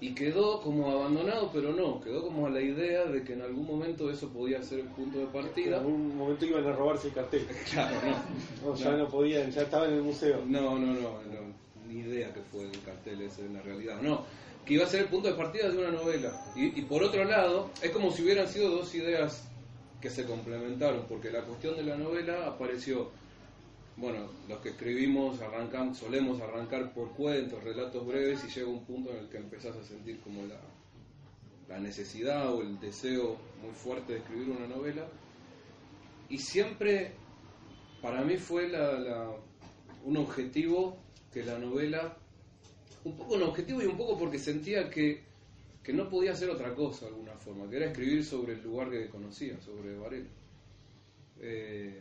[0.00, 3.68] Y quedó como abandonado, pero no, quedó como a la idea de que en algún
[3.68, 5.76] momento eso podía ser el punto de En partida.
[5.78, 7.46] algún momento iban a robarse el cartel.
[7.70, 8.70] Claro, no.
[8.70, 10.42] No, ya no podían, ya estaba en el museo.
[10.44, 11.54] No, no, no, no,
[11.86, 14.02] ni idea que fue el cartel ese en la realidad.
[14.02, 14.24] No,
[14.66, 16.32] que iba a ser el punto de partida de una novela.
[16.56, 19.46] Y, y por otro lado, es como si hubieran sido dos ideas
[20.00, 23.10] que se complementaron, porque la cuestión de la novela apareció,
[23.96, 29.10] bueno, los que escribimos arrancan, solemos arrancar por cuentos, relatos breves, y llega un punto
[29.10, 30.58] en el que empezás a sentir como la,
[31.68, 35.06] la necesidad o el deseo muy fuerte de escribir una novela.
[36.30, 37.12] Y siempre,
[38.00, 39.30] para mí fue la, la-
[40.04, 40.96] un objetivo
[41.32, 42.16] que la novela,
[43.04, 45.22] un poco un objetivo y un poco porque sentía que,
[45.82, 48.90] que no podía hacer otra cosa de alguna forma, que era escribir sobre el lugar
[48.90, 50.28] que conocía, sobre Varela.
[51.40, 51.98] Eh,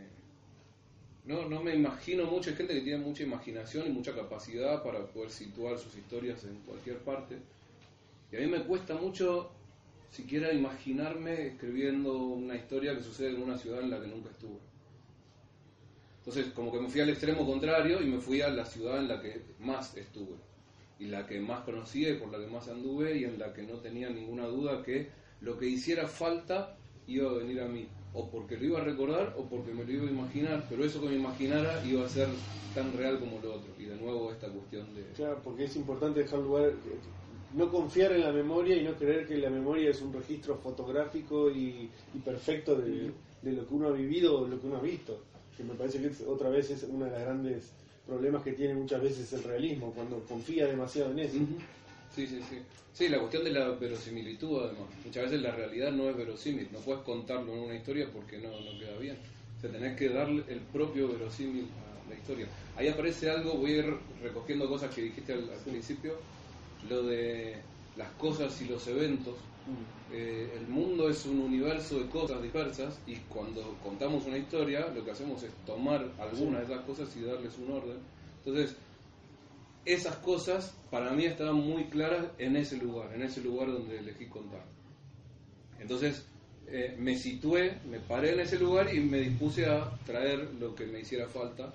[1.25, 5.05] no, no me imagino mucho, hay gente que tiene mucha imaginación y mucha capacidad para
[5.05, 7.37] poder situar sus historias en cualquier parte.
[8.31, 9.51] Y a mí me cuesta mucho
[10.11, 14.57] siquiera imaginarme escribiendo una historia que sucede en una ciudad en la que nunca estuve.
[16.19, 19.07] Entonces, como que me fui al extremo contrario y me fui a la ciudad en
[19.07, 20.35] la que más estuve,
[20.99, 23.63] y la que más conocía y por la que más anduve, y en la que
[23.63, 25.09] no tenía ninguna duda que
[25.41, 29.33] lo que hiciera falta iba a venir a mí, o porque lo iba a recordar
[29.37, 32.29] o porque me lo iba a imaginar, pero eso que me imaginara iba a ser
[32.73, 33.73] tan real como lo otro.
[33.79, 35.03] Y de nuevo esta cuestión de...
[35.13, 36.73] Claro, porque es importante dejar lugar,
[37.53, 41.49] no confiar en la memoria y no creer que la memoria es un registro fotográfico
[41.49, 44.81] y, y perfecto de, de lo que uno ha vivido o lo que uno ha
[44.81, 45.25] visto.
[45.55, 47.73] Que me parece que es- otra vez es uno de los grandes
[48.09, 51.37] problemas que tiene muchas veces el realismo, cuando confía demasiado en eso.
[51.37, 51.57] Ujú.
[52.15, 52.57] Sí, sí, sí.
[52.91, 54.89] Sí, la cuestión de la verosimilitud, además.
[55.05, 56.67] Muchas veces la realidad no es verosímil.
[56.71, 59.15] No puedes contarlo en una historia porque no, no queda bien.
[59.57, 62.47] O sea, tenés que darle el propio verosímil a la historia.
[62.75, 66.17] Ahí aparece algo, voy a ir recogiendo cosas que dijiste al, al principio.
[66.81, 67.63] Lo de
[67.95, 69.48] las cosas y los eventos.
[70.11, 75.05] Eh, el mundo es un universo de cosas dispersas y cuando contamos una historia lo
[75.05, 77.97] que hacemos es tomar algunas de esas cosas y darles un orden.
[78.43, 78.75] Entonces,
[79.85, 84.25] esas cosas para mí estaban muy claras en ese lugar, en ese lugar donde elegí
[84.27, 84.63] contar.
[85.79, 86.25] Entonces,
[86.67, 90.85] eh, me situé, me paré en ese lugar y me dispuse a traer lo que
[90.87, 91.73] me hiciera falta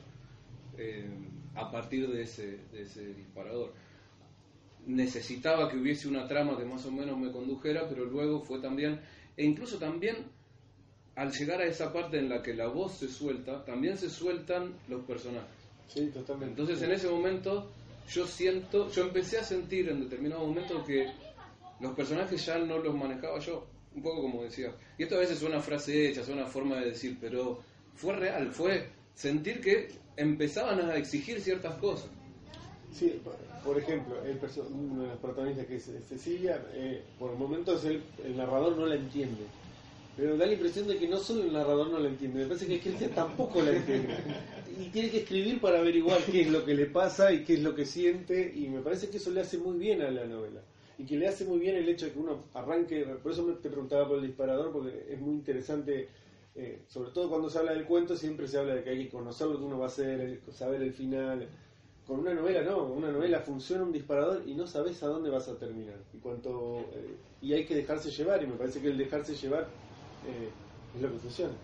[0.76, 1.08] eh,
[1.54, 3.72] a partir de ese, de ese disparador
[4.86, 9.00] necesitaba que hubiese una trama que más o menos me condujera, pero luego fue también,
[9.36, 10.16] e incluso también
[11.16, 14.74] al llegar a esa parte en la que la voz se suelta, también se sueltan
[14.88, 15.48] los personajes.
[15.88, 16.60] Sí, totalmente.
[16.60, 17.70] Entonces en ese momento
[18.08, 21.06] yo siento, yo empecé a sentir en determinado momento que
[21.80, 24.74] los personajes ya no los manejaba yo, un poco como decía.
[24.98, 27.60] Y esto a veces suena frase hecha, suena forma de decir, pero
[27.94, 32.10] fue real, fue sentir que empezaban a exigir ciertas cosas.
[32.94, 33.20] Sí,
[33.64, 34.38] por- ejemplo, el
[34.72, 38.94] uno de los protagonistas que es Cecilia, eh, por momentos el, el narrador no la
[38.94, 39.46] entiende.
[40.16, 42.68] Pero da la impresión de que no solo el narrador no la entiende, me parece
[42.68, 44.14] que Cristian tampoco la entiende.
[44.80, 47.62] Y tiene que escribir para averiguar qué es lo que le pasa y qué es
[47.62, 50.60] lo que siente, y me parece que eso le hace muy bien a la novela.
[50.96, 53.54] Y que le hace muy bien el hecho de que uno arranque, por eso me-
[53.54, 56.06] te preguntaba por el disparador, porque es muy interesante,
[56.54, 59.10] eh, sobre todo cuando se habla del cuento, siempre se habla de que hay que
[59.10, 61.48] conocer lo que uno va a hacer, saber el final.
[62.06, 65.48] Con una novela no, una novela funciona un disparador y no sabes a dónde vas
[65.48, 65.96] a terminar.
[66.12, 69.68] Y cuanto eh, y hay que dejarse llevar, y me parece que el dejarse llevar
[70.26, 70.52] eh,
[70.94, 71.54] es lo que funciona.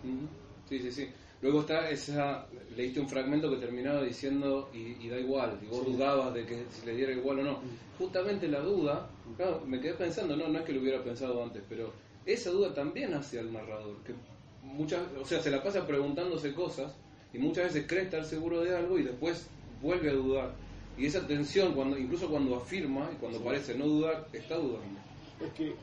[0.68, 1.08] Sí, sí, sí.
[1.42, 5.84] Luego está esa, leíste un fragmento que terminaba diciendo y, y da igual, y vos
[5.84, 5.92] Sí.
[5.92, 7.60] dudabas de que si le diera igual o no.
[7.98, 11.62] Justamente la duda, claro, me quedé pensando, no, no es que lo hubiera pensado antes,
[11.68, 11.92] pero
[12.26, 14.14] esa duda también hace al narrador, que
[14.62, 16.94] muchas, o sea, se la pasa preguntándose cosas
[17.32, 19.50] y muchas veces cree estar seguro de algo y después
[19.80, 20.54] vuelve a dudar.
[20.96, 23.44] Y esa tensión, cuando, incluso cuando afirma y cuando Sí.
[23.44, 25.00] parece no dudar, está dudando.
[25.40, 25.74] Es que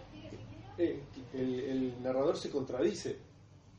[0.77, 0.99] eh,
[1.33, 3.17] el, el narrador se contradice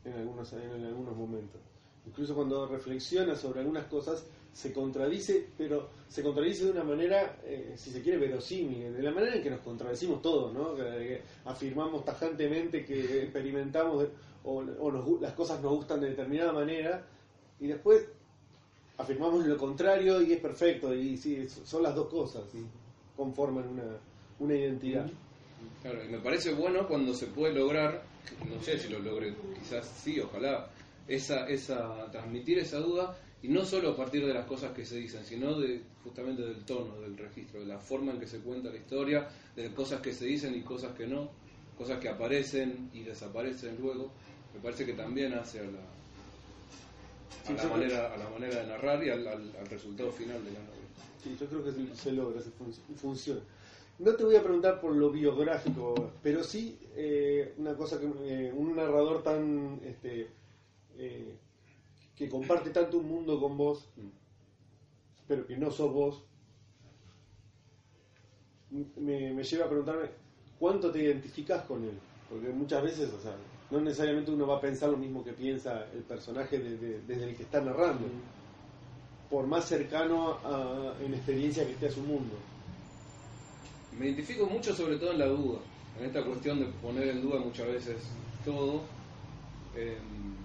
[0.04, 1.60] en algunos, en algunos momentos.
[2.06, 7.74] Incluso cuando reflexiona sobre algunas cosas, se contradice, pero se contradice de una manera, eh,
[7.76, 10.74] si se quiere, verosímil, de la manera en que nos contradecimos todos, ¿no?
[10.74, 14.08] Que, que afirmamos tajantemente que experimentamos
[14.42, 17.04] o, o nos las cosas nos gustan de determinada manera
[17.60, 18.08] y después
[18.98, 22.42] afirmamos lo contrario y es perfecto, y sí, son las dos cosas,
[23.16, 23.98] conforman una,
[24.40, 25.08] una identidad.
[25.82, 28.02] Claro, y me parece bueno cuando se puede lograr,
[28.48, 30.68] no sé si lo logre, quizás sí, ojalá,
[31.06, 34.96] esa, esa, transmitir esa duda, y no solo a partir de las cosas que se
[34.96, 38.68] dicen, sino de justamente del tono, del registro, de la forma en que se cuenta
[38.68, 41.30] la historia, de cosas que se dicen y cosas que no,
[41.76, 44.10] cosas que aparecen y desaparecen luego,
[44.52, 45.97] me parece que también hace a la,
[47.48, 50.50] a la, manera, a la manera de narrar y al, al- al resultado final de
[50.52, 50.88] la novela.
[51.22, 53.40] Sí, yo creo que se, se logra, se fun- funciona.
[53.98, 58.52] No te voy a preguntar por lo biográfico, pero sí eh, una cosa que eh,
[58.52, 60.28] un narrador tan este,
[60.96, 61.34] eh,
[62.16, 64.08] que comparte tanto un mundo con vos, Mm.
[65.26, 66.22] pero que no sos vos,
[68.70, 70.10] me, me lleva a preguntarme
[70.58, 71.98] cuánto te identificas con él.
[72.28, 73.34] Porque muchas veces, o sea,
[73.70, 77.42] no necesariamente uno va a pensar lo mismo que piensa el personaje desde el que
[77.42, 78.06] está narrando,
[79.30, 82.34] por más cercano a, en experiencia que esté a su mundo.
[83.98, 85.58] Me identifico mucho sobre todo en la duda,
[85.98, 87.96] en esta cuestión de poner en duda muchas veces
[88.44, 88.82] todo.
[89.76, 90.36] Em,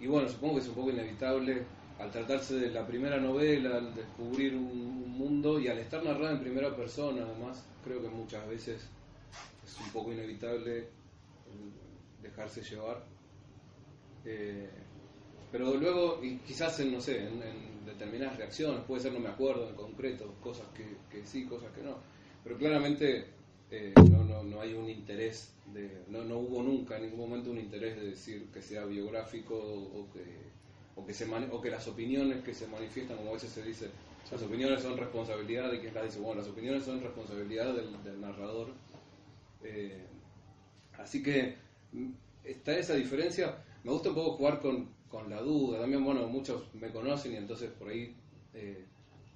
[0.00, 1.64] y bueno, supongo que es un poco inevitable
[1.98, 6.40] al tratarse de la primera novela, al descubrir un, mundo y al estar narrada en
[6.40, 8.88] primera persona, además, creo que muchas veces es
[9.84, 10.88] un poco inevitable
[12.22, 13.04] dejarse llevar.
[14.24, 14.68] Eh,
[15.50, 17.40] pero luego, y quizás en, no sé, en,
[17.84, 21.96] determinadas reacciones, puede ser no me acuerdo en concreto, cosas que, sí, cosas que no.
[22.44, 23.26] Pero claramente
[23.70, 27.50] eh, no, no, no, hay un interés, de, no, no hubo nunca en ningún momento
[27.50, 30.24] un interés de decir que sea biográfico o que,
[30.94, 33.90] o que, se o que las opiniones que se manifiestan, como a veces se dice,
[34.30, 36.20] las opiniones son responsabilidad de quien las dice.
[36.20, 38.68] Bueno, las opiniones son responsabilidad del, narrador.
[39.62, 40.06] Eh,
[40.98, 41.56] así que
[41.92, 42.10] mm,
[42.44, 43.62] está esa diferencia.
[43.84, 45.80] Me gusta un poco jugar con, con la duda.
[45.80, 48.14] También, bueno, muchos me conocen y entonces por ahí
[48.54, 48.84] eh,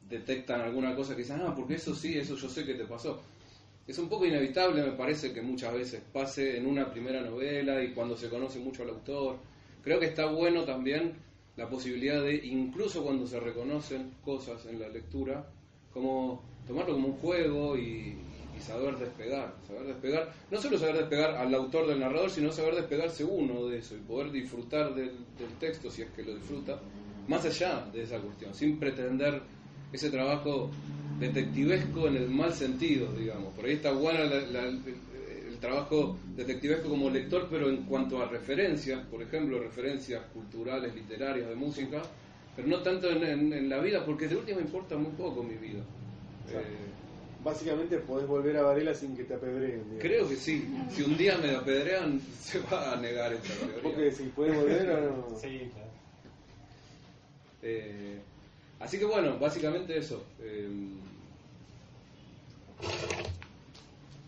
[0.08, 3.20] detectan alguna cosa que dicen, ah, porque eso sí, eso yo sé que te pasó.
[3.86, 7.92] Es un poco inevitable, me parece, que muchas veces pase en una primera novela y
[7.92, 9.36] cuando se conoce mucho al autor.
[9.82, 11.12] Creo que está bueno también
[11.56, 15.46] la posibilidad de, incluso cuando se reconocen cosas en la lectura,
[15.92, 18.16] como tomarlo como un juego y,
[18.60, 23.24] saber despegar, saber despegar, no solo saber despegar al autor del narrador, sino saber despegarse
[23.24, 25.12] uno de eso y poder disfrutar del,
[25.58, 26.78] texto si es que lo disfruta,
[27.28, 29.40] más allá de esa cuestión, sin pretender
[29.92, 30.70] ese trabajo
[31.18, 33.54] detectivesco en el mal sentido, digamos.
[33.54, 34.70] Por ahí está buena la,
[35.64, 41.54] trabajo detectivesco como lector, pero en cuanto a referencias, por ejemplo, referencias culturales, literarias, de
[41.54, 42.02] música,
[42.54, 45.80] pero no tanto en, la vida, porque de última importa muy poco mi vida.
[46.50, 46.93] Eh,
[47.44, 49.98] Básicamente podés volver a Varela sin que te apedreen.
[50.00, 50.66] Creo que sí.
[50.90, 53.82] Si un día me apedrean, se va a negar esta teoría.
[53.82, 55.36] Porque si puedes volver o no.
[55.40, 55.90] Sí, claro.
[57.62, 58.18] Eh,
[58.80, 60.24] así que bueno, básicamente eso.
[60.40, 60.68] Eh,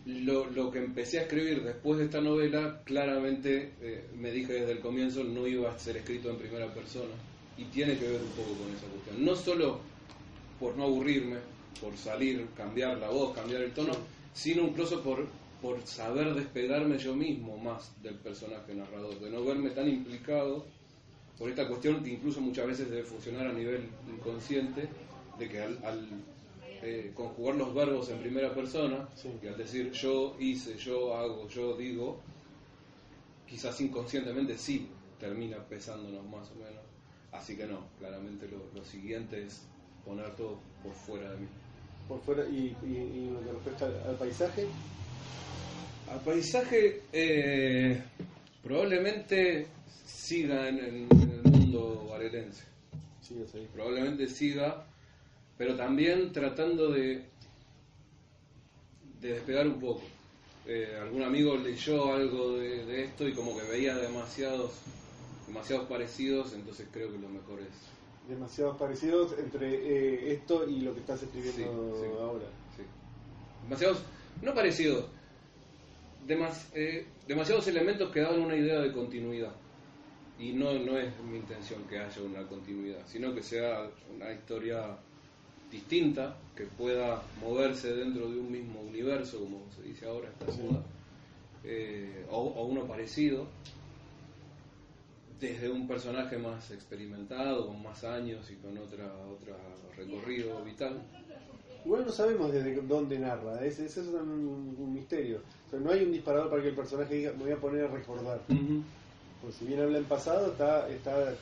[0.05, 4.71] lo, lo, que empecé a escribir después de esta novela, claramente eh, me dije desde
[4.73, 7.13] el comienzo no iba a ser escrito en primera persona
[7.57, 9.25] y tiene que ver un poco con esa cuestión.
[9.25, 9.79] No solo
[10.59, 11.37] por no aburrirme,
[11.77, 13.93] por salir, cambiar la voz, cambiar el tono,
[14.33, 15.25] sino incluso por,
[15.61, 20.65] por saber despegarme yo mismo más del personaje narrador, de no verme tan implicado
[21.37, 24.89] por esta cuestión que incluso muchas veces debe funcionar a nivel inconsciente,
[25.37, 25.79] de que al
[26.81, 29.09] eh, conjugar los verbos en primera persona,
[29.41, 32.19] y al decir yo hice, yo hago, yo digo,
[33.47, 34.87] quizás inconscientemente sí
[35.19, 36.83] termina pesándonos más o menos.
[37.31, 39.63] Así que no, claramente lo, siguiente es
[40.05, 41.47] poner todo por fuera de mí.
[42.07, 44.65] Por fuera, y, y, respecto al, paisaje.
[46.09, 48.01] Al paisaje, eh,
[48.63, 49.67] probablemente
[50.05, 51.07] siga en, el
[51.51, 52.63] mundo varelense.
[53.73, 54.85] Probablemente siga
[55.57, 57.23] pero también tratando de,
[59.19, 60.03] de despegar un poco.
[60.67, 64.73] Eh, algún amigo leyó algo de, esto y como que veía demasiados,
[65.47, 67.96] demasiados parecidos, entonces creo que lo mejor es...
[68.27, 72.45] Demasiados parecidos entre eh, esto y lo que estás escribiendo ahora.
[72.75, 72.83] Sí.
[73.63, 74.03] Demasiados,
[74.41, 75.05] no parecidos,
[76.73, 79.53] eh, demasiados elementos que daban una idea de continuidad.
[80.39, 84.97] Y no, no es mi intención que haya una continuidad, sino que sea una historia
[85.71, 90.83] distinta, que pueda moverse dentro de un mismo universo, como se dice ahora, esta ciudad,
[91.63, 93.47] eh, o, uno parecido,
[95.39, 99.55] desde un personaje más experimentado, con más años y con otra, otro
[99.95, 101.01] recorrido vital.
[101.85, 105.41] Igual no sabemos desde dónde narra, ese, es un, misterio.
[105.71, 108.41] no hay un disparador para que el personaje diga, me voy a poner a recordar.
[109.41, 111.35] Pues si bien habla en pasado, está, está eh,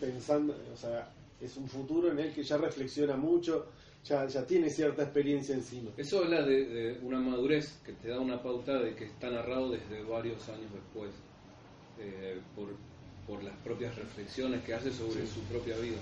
[0.00, 3.66] pensando, o sea, es un futuro en el que ya reflexiona mucho,
[4.04, 5.90] ya, ya tiene cierta experiencia encima.
[5.96, 10.02] Eso habla de, una madurez que te da una pauta de que está narrado desde
[10.04, 11.10] varios años después,
[11.98, 12.68] eh, por,
[13.26, 15.98] por, las propias reflexiones que hace sobre su propia vida.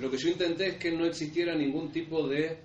[0.00, 2.58] Lo que yo intenté es que no existiera ningún tipo de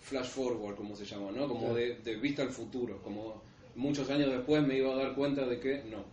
[0.00, 1.46] flash forward, como se llama, ¿no?
[1.46, 3.40] Como de, de vista al futuro, como
[3.76, 6.04] muchos años después me iba a dar cuenta de que no,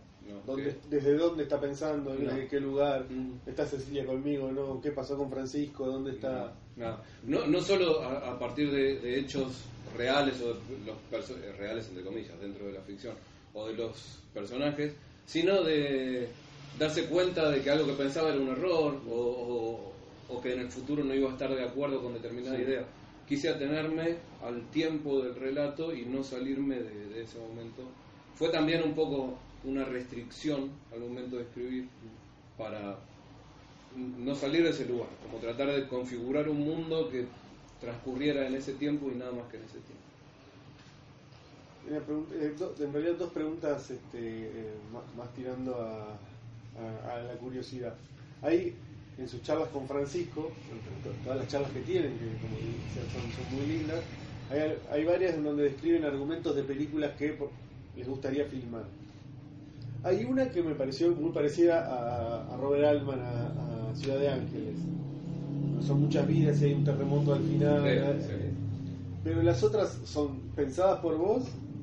[0.88, 2.14] ¿Desde dónde está pensando?
[2.14, 3.06] ¿En qué lugar?
[3.10, 3.40] Mm.
[3.46, 4.50] ¿Está Cecilia conmigo?
[4.50, 4.80] ¿no?
[4.80, 5.86] ¿Qué pasó con Francisco?
[5.86, 6.52] ¿Dónde está?
[7.24, 9.64] No, no, solo a, partir de, hechos
[9.96, 13.14] reales, o los eh, reales entre comillas, dentro de la ficción,
[13.52, 14.94] o de los personajes,
[15.26, 16.28] sino de
[16.78, 19.92] darse cuenta de que algo que pensaba era un error, o,
[20.42, 22.86] que en el futuro no iba a estar de acuerdo con determinada idea.
[23.28, 27.82] quise atenerme al tiempo del relato y no salirme de, de ese momento.
[28.34, 31.88] Fue también un poco una restricción al momento de escribir
[32.56, 32.98] para
[33.96, 37.26] no salir de ese lugar, como tratar de configurar un mundo que
[37.80, 40.00] transcurriera en ese tiempo y nada más que en ese tiempo.
[41.88, 42.54] Eh,
[42.84, 46.18] en realidad dos preguntas este, eh, más, más tirando a,
[46.78, 47.94] a- a la curiosidad.
[48.42, 48.74] Hay
[49.18, 50.50] en sus charlas con Francisco,
[51.24, 54.00] todas las charlas que tienen, que como dicen, son, son muy lindas,
[54.50, 57.36] hay, hay varias en donde describen argumentos de películas que
[57.96, 58.84] les gustaría filmar.
[60.02, 64.28] Hay una que me pareció muy parecida a, a Robert Altman, a, a Ciudad de
[64.30, 64.76] Ángeles.
[65.86, 67.82] Son muchas vidas y hay un terremoto al final.
[68.20, 68.32] Sí, sí.
[69.24, 71.42] pero las otras son pensadas por vos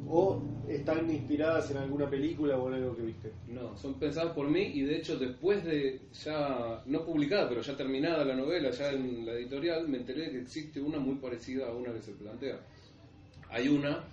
[0.10, 3.32] o están inspiradas en alguna película o en algo que viste.
[3.48, 7.76] No, son pensadas por mí y de hecho después de ya, no publicada, pero ya
[7.76, 11.68] terminada la novela, ya en la editorial, me enteré de que existe una muy parecida
[11.68, 12.60] a una que se plantea.
[13.50, 14.04] Hay una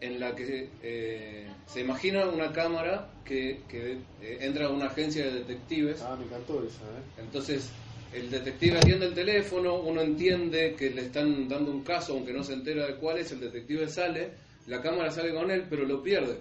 [0.00, 5.26] en la que eh, se imagina una cámara que, que eh, entra a una agencia
[5.26, 7.20] de detectives Ah, me encantó esa, ¿eh?
[7.22, 7.70] Entonces,
[8.14, 12.42] el detective atiende el teléfono, uno entiende que le están dando un caso, aunque no
[12.42, 14.30] se entera de cuál es, el detective sale,
[14.66, 16.38] la cámara sale con él, pero lo pierde.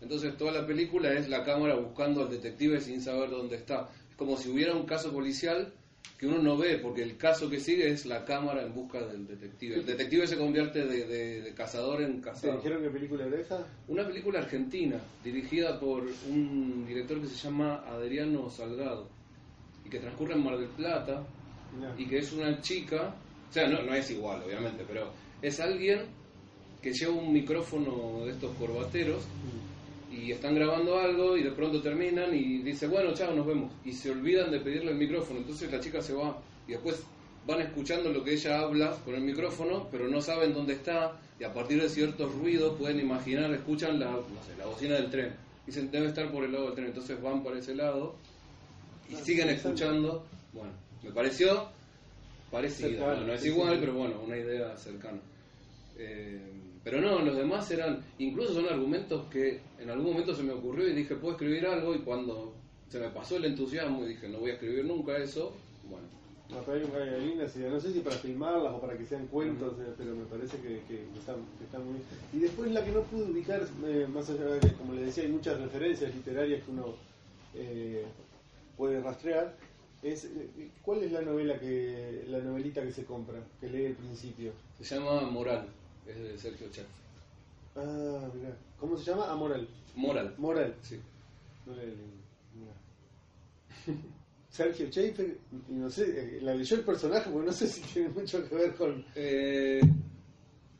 [0.00, 3.88] Entonces, toda la película es la cámara buscando al detective sin saber dónde está.
[4.10, 5.72] Es como si hubiera un caso policial
[6.18, 9.26] que uno no ve, porque el caso que sigue es la cámara en busca del
[9.26, 9.76] detective.
[9.76, 12.56] El detective se convierte de, de- de cazador en ¿Te cazador.
[12.56, 13.66] dijeron qué película era esa?
[13.88, 19.08] Una película argentina dirigida por un director que se llama Adriano Salgado
[19.84, 21.22] y que transcurre en Mar del Plata
[21.76, 21.94] Mirá.
[21.98, 23.14] y que es una chica,
[23.50, 26.06] o sea, no, no es igual obviamente, pero es alguien
[26.86, 29.24] que lleva un micrófono de estos corbateros
[30.08, 33.72] y están grabando algo y de pronto terminan y dice, bueno, chao, nos vemos.
[33.84, 37.02] Y se olvidan de pedirle el micrófono, entonces la chica se va y después
[37.44, 41.42] van escuchando lo que ella habla con el micrófono, pero no saben dónde está y
[41.42, 45.34] a partir de ciertos ruidos pueden imaginar, escuchan la, no sé, la bocina del tren.
[45.66, 48.14] Dicen, debe estar por el lado del tren, entonces van para ese lado
[49.10, 50.24] y Ah, siguen escuchando.
[50.52, 50.70] Bueno,
[51.02, 51.68] me pareció
[52.48, 55.18] parecida, Cercano, no, no es igual, pero bueno, una idea cercana.
[55.98, 56.52] Eh,
[56.86, 60.88] pero no, los demás eran, incluso son argumentos que en algún momento se me ocurrió
[60.88, 62.54] y dije, puedo escribir algo y cuando
[62.88, 65.52] se me pasó el entusiasmo y dije, no voy a escribir nunca eso,
[65.90, 66.06] bueno,
[66.48, 67.72] No, pero hay un hay lindas ideas.
[67.72, 70.80] No sé si para filmarlas o para que sean cuentos, eh, pero me parece que,
[70.86, 72.04] que están, que están muy bien.
[72.32, 75.24] Y después la que no pude ubicar, eh, más allá de que, como le decía,
[75.24, 76.94] hay muchas referencias literarias que uno
[77.56, 78.04] eh,
[78.76, 79.56] puede rastrear,
[80.04, 83.94] es eh, ¿cuál es la novela que la novelita que se compra, que lee al
[83.94, 84.52] principio?
[84.80, 85.66] se llama Moral,
[86.08, 86.86] es de Sergio Chef.
[87.76, 88.56] Ah, mirá.
[88.78, 89.30] ¿Cómo se llama?
[89.30, 89.68] Amoral.
[89.94, 90.74] Moral, Moral.
[90.82, 91.00] sí.
[91.66, 91.94] No le-
[92.54, 92.72] mirá.
[94.50, 95.36] Sergio Schaefer,
[95.68, 98.54] y no sé, eh, la leyó el personaje, porque no sé si tiene mucho que
[98.54, 99.80] ver con, Eh,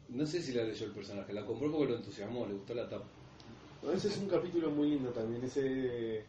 [0.08, 2.88] no sé si la leyó el personaje, la compró porque lo entusiasmó, le gustó la
[2.88, 3.04] tapa.
[3.82, 6.18] No, ese es un capítulo muy lindo también, ese...
[6.20, 6.24] eh,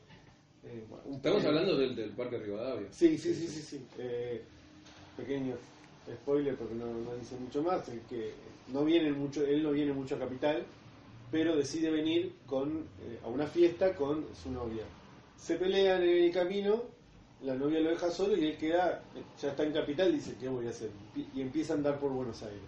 [0.89, 2.87] bueno, Estamos pequeño- hablando del, del Parque Rivadavia.
[2.91, 3.87] Sí, sí, sí, sí, sí.
[3.97, 4.43] Eh,
[5.15, 5.55] pequeño
[6.21, 8.33] spoiler porque no, no dice mucho más, el que
[8.73, 10.65] no viene mucho, él no viene mucho a Capital,
[11.31, 14.83] pero decide venir con, eh, a una fiesta con su novia.
[15.35, 16.83] Se pelean en el camino,
[17.41, 19.03] la novia lo deja solo y él queda,
[19.39, 20.89] ya está en Capital, dice, ¿qué voy a hacer?
[21.35, 22.61] Y empieza a andar por Buenos Aires.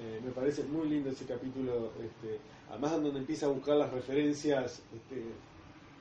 [0.00, 2.38] Eh, me parece muy lindo ese capítulo, este,
[2.70, 5.24] además donde empieza a buscar las referencias este,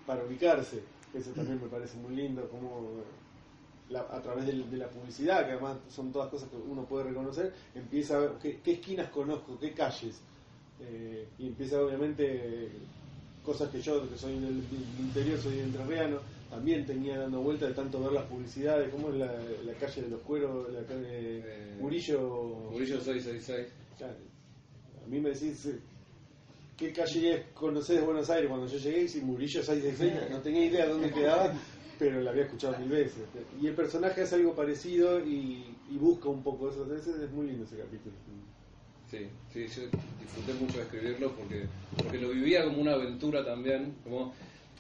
[0.06, 3.02] para ubicarse, eso también me parece muy lindo, como
[3.90, 7.06] la- a través del- de, la publicidad, que además son todas cosas que uno puede
[7.06, 10.20] reconocer, empieza a ver qué, qué esquinas conozco, qué calles,
[10.82, 12.70] eh, y empieza obviamente
[13.44, 16.20] cosas que yo, que soy del, del interior, soy entrerriano,
[16.50, 19.32] también tenía dando vuelta de tanto ver las publicidades, como es la,
[19.66, 21.08] la calle de los cueros, la calle
[21.46, 23.68] Eh, Murillo, Murillo 666.
[23.98, 24.16] Claro.
[25.06, 25.80] A mí me decís, eh,
[26.78, 28.50] ¿qué calle es conocés de Buenos Aires?
[28.50, 31.54] Cuando yo llegué, si Murillo 666, no tenía idea de dónde quedaba,
[31.98, 33.24] pero la había escuchado mil veces.
[33.62, 36.86] Y el personaje hace algo parecido y, y busca un poco eso.
[36.96, 38.16] Ese es muy lindo ese capítulo.
[39.10, 39.84] Sí, sí, yo
[40.20, 44.34] disfruté mucho de escribirlo porque, porque lo vivía como una aventura también, como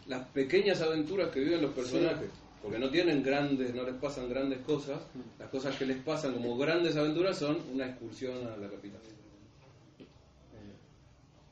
[0.07, 2.29] las pequeñas aventuras que viven los personajes,
[2.61, 4.99] porque no tienen grandes, no les pasan grandes cosas,
[5.39, 8.99] las cosas que les pasan como grandes aventuras son una excursión a la capital.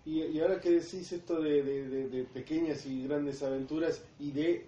[0.05, 4.31] Y, y ahora que decís esto de, de- de- de pequeñas y grandes aventuras y
[4.31, 4.65] de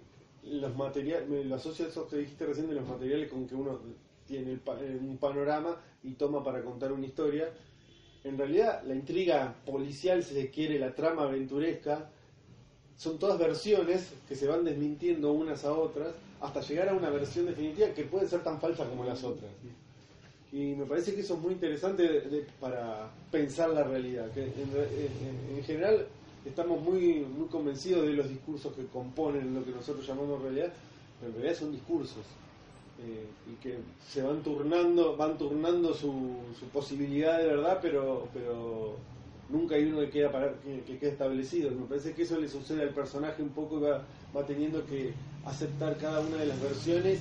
[0.50, 3.54] los materiales, me lo asocio a eso que dijiste recién de los materiales con que
[3.54, 3.78] uno
[4.26, 7.48] tiene el eh, un panorama y toma para contar una historia.
[8.24, 12.10] En realidad, la intriga policial, si se quiere, la trama aventuresca,
[12.96, 17.46] son todas versiones que se van desmintiendo unas a otras hasta llegar a una versión
[17.46, 19.50] definitiva que puede ser tan falsa como las otras.
[20.52, 24.26] Y me parece que eso es muy interesante de- para pensar la realidad.
[24.36, 26.06] En general
[26.44, 30.72] estamos muy, muy convencidos de los discursos que componen lo que nosotros llamamos realidad,
[31.20, 32.24] pero en realidad son discursos.
[33.00, 33.78] eh, y que
[34.12, 36.10] se van turnando, van turnando su,
[36.58, 38.96] su posibilidad de verdad, pero, pero
[39.50, 41.70] nunca hay uno que queda, para, que, que queda establecido.
[41.70, 44.02] Me parece que eso le sucede al personaje un poco y va,
[44.36, 45.12] va teniendo que
[45.44, 47.20] aceptar cada una de las versiones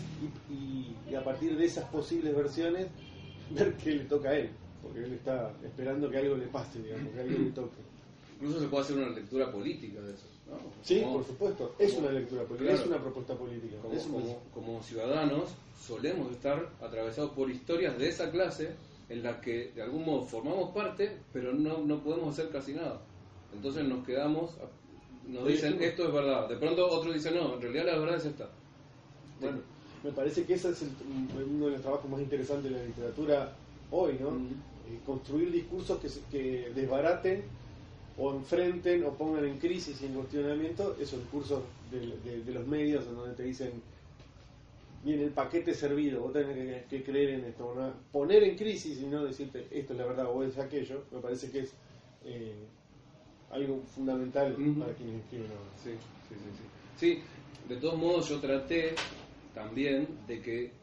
[0.50, 2.88] y, y- y a partir de esas posibles versiones
[3.52, 4.50] ver qué le toca a él,
[4.82, 7.87] porque él está esperando que algo le pase, digamos, que algo le toque.
[8.40, 10.26] Incluso se puede hacer una lectura política de eso.
[10.48, 10.58] ¿no?
[10.84, 12.82] Sí, Como- por supuesto, es como- una lectura política, claro.
[12.84, 13.76] es una propuesta política.
[14.54, 15.50] como, ciudadanos
[15.86, 18.70] solemos estar atravesados por historias de esa clase
[19.10, 23.02] en las que de algún modo formamos parte, pero no, no podemos hacer casi nada.
[23.54, 24.52] Entonces nos quedamos,
[25.28, 28.26] nos dicen esto es verdad, de pronto otros dicen no, en realidad la verdad es
[28.26, 28.50] esta.
[29.42, 29.58] Bueno,
[30.04, 33.56] me parece que ese es el- uno de los trabajos más interesantes de la literatura
[33.92, 34.32] hoy, ¿no?
[34.32, 34.48] Mm.
[34.90, 37.44] Eh, construir discursos que, que desbaraten
[38.18, 41.62] o enfrenten o pongan en crisis y en cuestionamiento esos discursos
[41.92, 43.84] de, de- de los medios en donde te dicen
[45.02, 47.94] viene el paquete servido, vos tenés que, que creer en esto, ¿no?
[48.12, 51.52] poner en crisis y no decirte esto es la verdad o es aquello, me parece
[51.52, 51.76] que es
[52.22, 52.68] eh,
[53.50, 55.72] algo fundamental para quienes escriben ahora.
[55.78, 55.92] Sí,
[56.28, 56.64] sí, sí, sí.
[56.96, 57.24] Sí,
[57.68, 58.96] de todos modos yo traté
[59.54, 60.74] también de que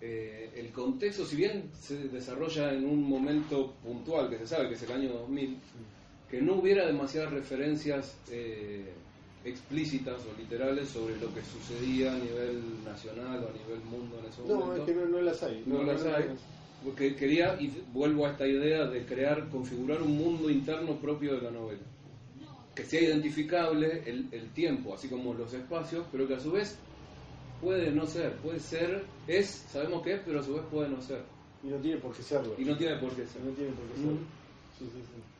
[0.00, 4.74] eh, el contexto, si bien se desarrolla en un momento puntual, que se sabe que
[4.74, 5.60] es el año 2000,
[6.34, 8.92] que no hubiera demasiadas referencias eh,
[9.44, 14.24] explícitas o literales sobre lo que sucedía a nivel nacional o a nivel mundo en
[14.26, 14.82] ese No, momento.
[14.84, 15.62] es que no, no las hay.
[15.64, 16.24] No las hay.
[16.84, 21.42] Porque quería, y vuelvo a esta idea de crear, configurar un mundo interno propio de
[21.42, 21.82] la novela.
[22.74, 26.76] Que sea identificable el, el tiempo, así como los espacios, pero que a su vez
[27.60, 31.00] puede no ser, puede ser, es, sabemos que es, pero a su vez puede no
[31.00, 31.22] ser.
[31.62, 32.54] Y no tiene por qué serlo.
[32.58, 33.40] Y no tiene por qué ser.
[33.42, 34.12] No tiene por qué serlo.
[34.12, 34.26] Mm.
[34.78, 35.33] Sí, sí, sí.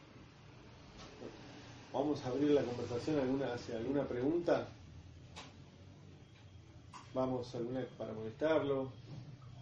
[1.95, 4.67] Vamos a abrir la conversación alguna, hacia alguna pregunta.
[7.15, 8.89] Vamos alguna para molestarlo,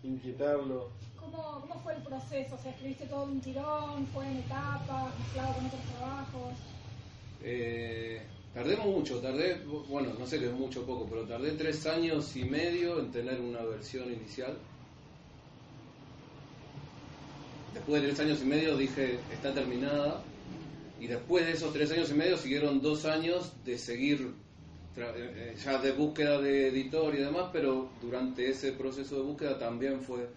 [0.03, 0.89] inquietarlo.
[1.20, 2.55] ¿Cómo, ¿Cómo fue el proceso?
[2.55, 4.07] O sea, ¿escribiste todo de un tirón?
[4.14, 5.18] ¿Fue en etapas?
[5.18, 6.55] ¿Mezclado con otros trabajos?
[7.43, 8.22] Eh,
[8.55, 12.35] tardé mucho, tardé, bueno, no sé qué es mucho o poco, pero tardé tres años
[12.35, 14.57] y medio en tener una versión inicial.
[17.74, 20.22] Después de tres años y medio dije, está terminada.
[21.03, 24.32] Y después de esos tres años y medio siguieron dos años de seguir
[24.96, 29.59] eh, eh, ya de búsqueda de editor y demás, pero durante ese proceso de búsqueda
[29.59, 30.28] también fue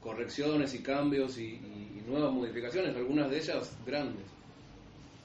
[0.00, 1.60] correcciones y cambios y
[2.06, 4.24] nuevas modificaciones, algunas de ellas grandes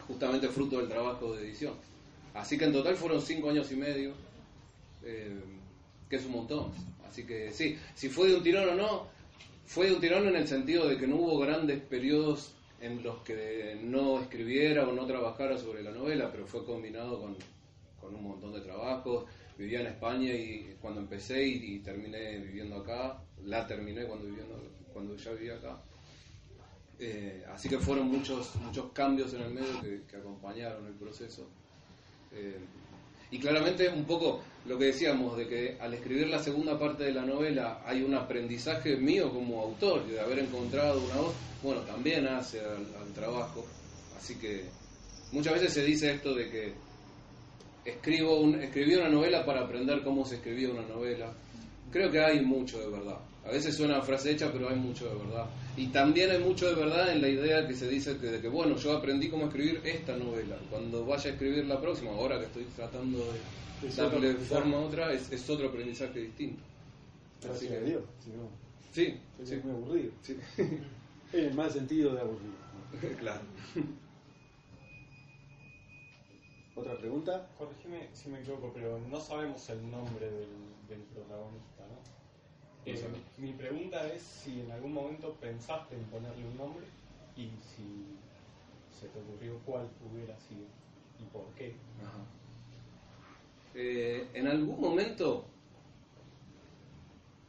[0.05, 1.75] justamente fruto del trabajo de edición.
[2.33, 4.11] Así que en total fueron cinco años y medio,
[5.05, 5.39] eh,
[6.09, 6.71] que es un montón.
[7.07, 9.07] Así que sí, si fue de un tirón o no,
[9.65, 12.51] fue de un tirón en el sentido de que no hubo grandes periodos
[12.83, 17.37] en los que no escribiera o no trabajara sobre la novela, pero fue combinado con,
[17.99, 19.25] con un montón de trabajos.
[19.57, 24.61] Vivía en España y cuando empecé y, y terminé viviendo acá, la terminé cuando, viviendo,
[24.91, 25.81] cuando ya vivía acá.
[26.99, 31.47] Eh, así que fueron muchos muchos cambios en el medio que, que acompañaron el proceso.
[32.33, 32.59] Eh,
[33.31, 37.13] y claramente un poco lo que decíamos de que al escribir la segunda parte de
[37.13, 41.33] la novela hay un aprendizaje mío como autor, de haber encontrado una voz,
[41.63, 43.65] bueno, también hace al, al trabajo.
[44.17, 44.63] Así que
[45.31, 46.73] muchas veces se dice esto de que
[47.85, 51.31] escribo un, escribí una novela para aprender cómo se escribía una novela.
[51.91, 53.17] Creo que hay mucho de verdad.
[53.45, 55.45] A veces suena frase hecha, pero hay mucho de verdad.
[55.75, 58.47] Y también hay mucho de verdad en la idea que se dice que, de que,
[58.47, 60.57] bueno, yo aprendí cómo escribir esta novela.
[60.69, 63.19] Cuando vaya a escribir la próxima, ahora que estoy tratando
[63.81, 66.61] de Es darle forma a otra, es, es otro aprendizaje distinto.
[67.39, 68.03] Así Gracias que- a Dios.
[68.23, 68.49] Si no,
[68.93, 70.11] Sí, sí, muy aburrido.
[70.21, 70.37] sí.
[71.33, 72.53] En el mal sentido de aburrido.
[73.01, 73.17] ¿no?
[73.19, 73.41] claro.
[76.75, 77.47] ¿Otra pregunta?
[77.57, 80.49] Corregime si me equivoco, pero no sabemos el nombre del,
[80.87, 82.13] del protagonista, ¿no?
[82.85, 83.01] Eh,
[83.37, 86.85] mi pregunta es si en algún momento pensaste en ponerle un nombre
[87.37, 88.05] y si
[88.99, 90.65] se te ocurrió cuál hubiera sido
[91.19, 91.75] y por qué.
[92.01, 92.23] Ajá.
[93.75, 95.45] Eh, en algún momento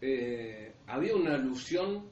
[0.01, 2.05] eh, había una alusión,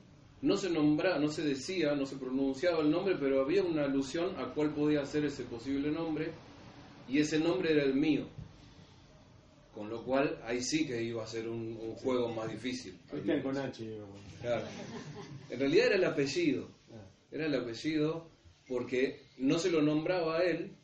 [0.43, 4.35] no se nombraba, no se decía, no se pronunciaba el nombre, pero había una alusión
[4.39, 6.33] a cuál podía ser ese posible nombre,
[7.09, 8.27] y ese nombre era el mío.
[9.73, 12.99] Con lo cual ahí sí que iba a ser un, un juego más difícil.
[13.43, 13.99] Con H.
[14.41, 14.67] Claro.
[15.49, 16.69] En realidad era el apellido.
[17.31, 18.29] Era el apellido
[18.67, 20.77] porque no se lo nombraba a él,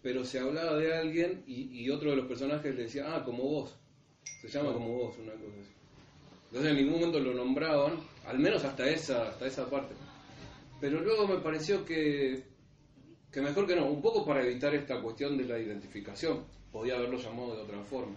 [0.00, 3.42] pero se hablaba de alguien y, y otro de los personajes le decía, ah, como
[3.42, 3.76] vos.
[4.40, 5.81] Se llama como vos, una cosa así.
[6.52, 7.94] Entonces en ningún momento lo nombraban,
[8.26, 9.94] al menos hasta esa, hasta esa parte.
[10.82, 12.42] Pero luego me pareció que,
[13.32, 16.44] que mejor que no, un poco para evitar esta cuestión de la identificación.
[16.70, 18.16] Podía haberlo llamado de otra forma.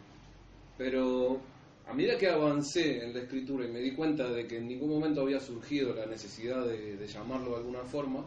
[0.77, 1.39] Pero
[1.87, 4.89] a medida que avancé en la escritura y me di cuenta de que en ningún
[4.89, 8.25] momento había surgido la necesidad de, de llamarlo de alguna forma,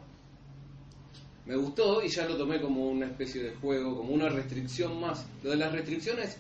[1.45, 5.27] me gustó y ya lo tomé como una especie de juego, como una restricción más.
[5.43, 6.39] Lo de las restricciones,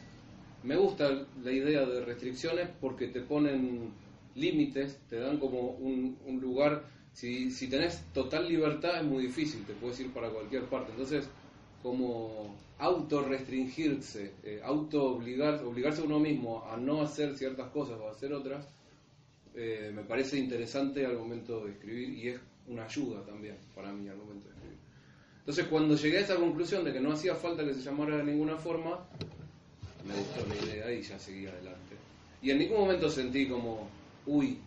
[0.62, 3.92] me gusta la idea de restricciones porque te ponen
[4.34, 6.84] límites, te dan como un, lugar.
[7.12, 10.92] Si, si tenés total libertad es muy difícil, te puedes ir para cualquier parte.
[10.92, 11.28] Entonces,
[11.82, 18.12] como auto-restringirse, eh, auto-obligar, obligarse a uno mismo a no hacer ciertas cosas o a
[18.12, 18.66] hacer otras,
[19.54, 24.09] eh, me parece interesante al momento de escribir y es una ayuda también para mí
[24.09, 24.78] al momento de escribir.
[25.40, 28.24] Entonces cuando llegué a esa conclusión de que no hacía falta que se llamara de
[28.24, 29.09] ninguna forma,
[30.05, 31.96] me gustó la idea y ya seguí adelante.
[32.42, 33.88] Y en ningún momento sentí como,
[34.26, 34.59] uy,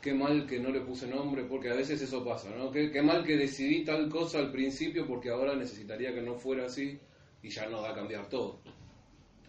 [0.00, 2.70] qué mal que no le puse nombre, porque a veces eso pasa, ¿no?
[2.70, 6.66] Qué, qué mal que decidí tal cosa al principio porque ahora necesitaría que no fuera
[6.66, 6.98] así
[7.42, 8.58] y ya no da a cambiar todo.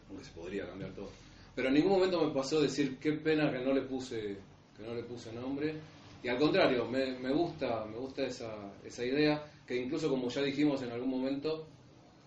[0.09, 1.09] Aunque se podría cambiar todo.
[1.55, 4.37] Pero en ningún momento me pasó decir qué pena que no le puse,
[4.77, 5.75] que no le puse nombre.
[6.23, 10.41] Y al contrario, me, me gusta, me gusta esa, esa idea, que incluso como ya
[10.41, 11.67] dijimos en algún momento,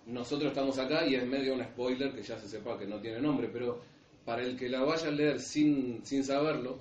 [0.07, 3.21] nosotros estamos acá y es medio un spoiler que ya se sepa que no tiene
[3.21, 3.81] nombre, pero
[4.25, 6.79] para el que la vaya a leer sin, sin saberlo,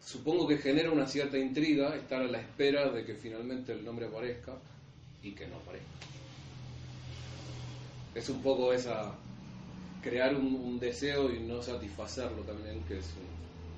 [0.00, 4.06] supongo que genera una cierta intriga estar a la espera de que finalmente el nombre
[4.06, 4.54] aparezca
[5.22, 5.86] y que no aparezca.
[8.14, 9.14] Es un poco esa
[10.02, 13.06] crear un, un deseo y no satisfacerlo también, que es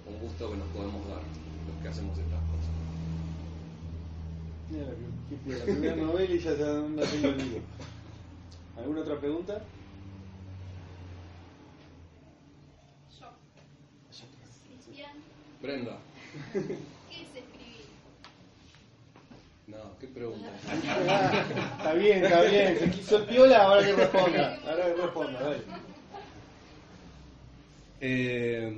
[0.06, 2.70] un, un gusto que nos podemos dar los que hacemos estas cosas.
[4.70, 7.60] Mira, la primera novela y ya se haciendo el libro.
[8.76, 9.62] ¿Alguna otra pregunta?
[13.18, 13.26] Yo,
[14.66, 15.12] Cristian,
[15.60, 15.98] Brenda,
[16.52, 17.86] ¿qué es escribir?
[19.66, 20.48] no, qué pregunta.
[21.08, 21.44] Ah,
[21.78, 22.78] está bien, está bien.
[22.78, 24.60] Se quiso el piola, ahora que responda.
[24.64, 25.62] Ahora que responda, dale.
[28.02, 28.72] Eh,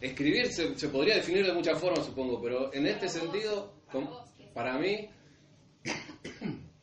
[0.00, 3.72] escribir se, se podría definir de muchas formas, supongo, pero en este sentido,
[4.52, 5.08] para mí,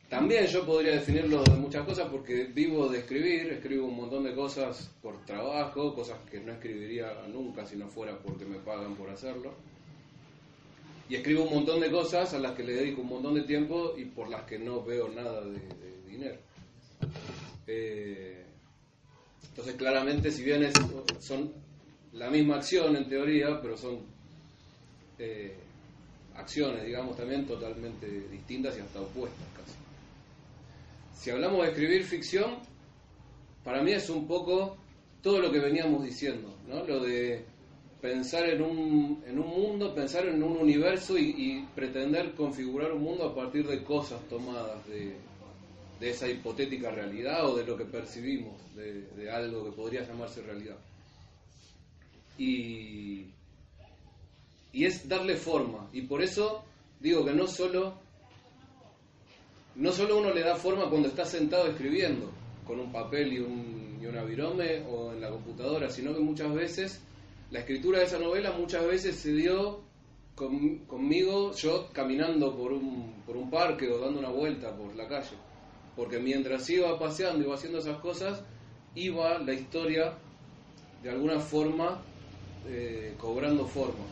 [0.08, 4.34] también yo podría definirlo de muchas cosas porque vivo de escribir, escribo un montón de
[4.34, 9.10] cosas por trabajo, cosas que no escribiría nunca si no fuera porque me pagan por
[9.10, 9.52] hacerlo.
[11.10, 13.94] Y escribo un montón de cosas a las que le dedico un montón de tiempo
[13.96, 15.58] y por las que no veo nada de,
[16.06, 16.36] dinero.
[17.66, 18.44] Eh,
[19.50, 20.74] entonces, claramente, si bien es-
[21.20, 21.52] son
[22.12, 24.00] la misma acción en teoría, pero son
[25.18, 25.52] eh,
[26.36, 29.57] acciones, digamos, también totalmente distintas y hasta opuestas.
[31.18, 32.58] Si hablamos de escribir ficción,
[33.64, 34.76] para mí es un poco
[35.20, 36.84] todo lo que veníamos diciendo, ¿no?
[36.84, 37.44] Lo de
[38.00, 43.24] pensar en un, en un mundo, pensar en un universo y, pretender configurar un mundo
[43.24, 45.16] a partir de cosas tomadas de,
[45.98, 50.40] de esa hipotética realidad o de lo que percibimos de, de algo que podría llamarse
[50.42, 50.76] realidad.
[52.38, 53.26] Y,
[54.72, 55.90] y es darle forma.
[55.92, 56.62] Y por eso
[57.00, 57.94] digo que no solo,
[59.78, 62.30] no solo uno le da forma cuando está sentado escribiendo,
[62.66, 66.52] con un papel y un, y un avirome o en la computadora, sino que muchas
[66.52, 67.00] veces
[67.50, 69.80] la escritura de esa novela muchas veces se dio
[70.34, 75.06] con- conmigo yo caminando por un, por un parque o dando una vuelta por la
[75.08, 75.36] calle.
[75.96, 78.42] Porque mientras iba paseando, iba haciendo esas cosas,
[78.94, 80.12] iba la historia
[81.02, 82.02] de alguna forma
[82.66, 84.04] eh, cobrando forma.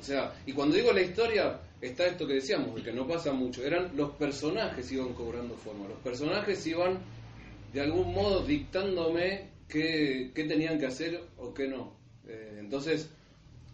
[0.00, 3.32] O sea, y cuando digo la historia, está esto que decíamos, de que no pasa
[3.32, 3.64] mucho.
[3.64, 5.88] Eran los personajes iban cobrando forma.
[5.88, 6.98] Los personajes iban
[7.72, 11.96] de algún modo dictándome qué, qué tenían que hacer o qué no.
[12.26, 13.10] Eh, entonces,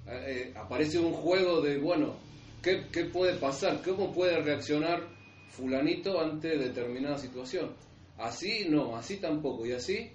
[0.06, 2.16] eh, aparece un juego de, bueno,
[2.62, 3.82] ¿qué, ¿qué puede pasar?
[3.82, 5.06] ¿Cómo puede reaccionar
[5.48, 7.72] fulanito ante determinada situación?
[8.18, 10.10] Así no, así tampoco, y así,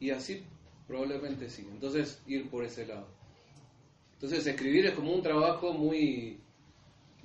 [0.00, 0.42] y así
[0.86, 1.66] probablemente sí.
[1.70, 3.06] Entonces, ir por ese lado.
[4.14, 6.40] Entonces, escribir es como un trabajo muy,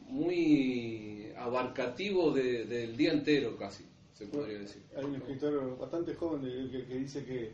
[0.07, 4.81] muy abarcativo de- del día entero casi, se podría decir.
[4.95, 6.41] Hay un escritor bastante joven
[6.71, 7.51] que, que dice que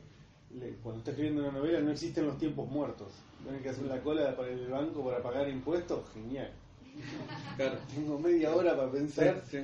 [0.58, 3.12] le- cuando está escribiendo una novela no existen los tiempos muertos.
[3.44, 6.52] Tienes que hacer la cola para el banco para pagar impuestos, genial.
[7.58, 7.78] Claro.
[7.94, 9.58] Tengo media hora para pensar Sí.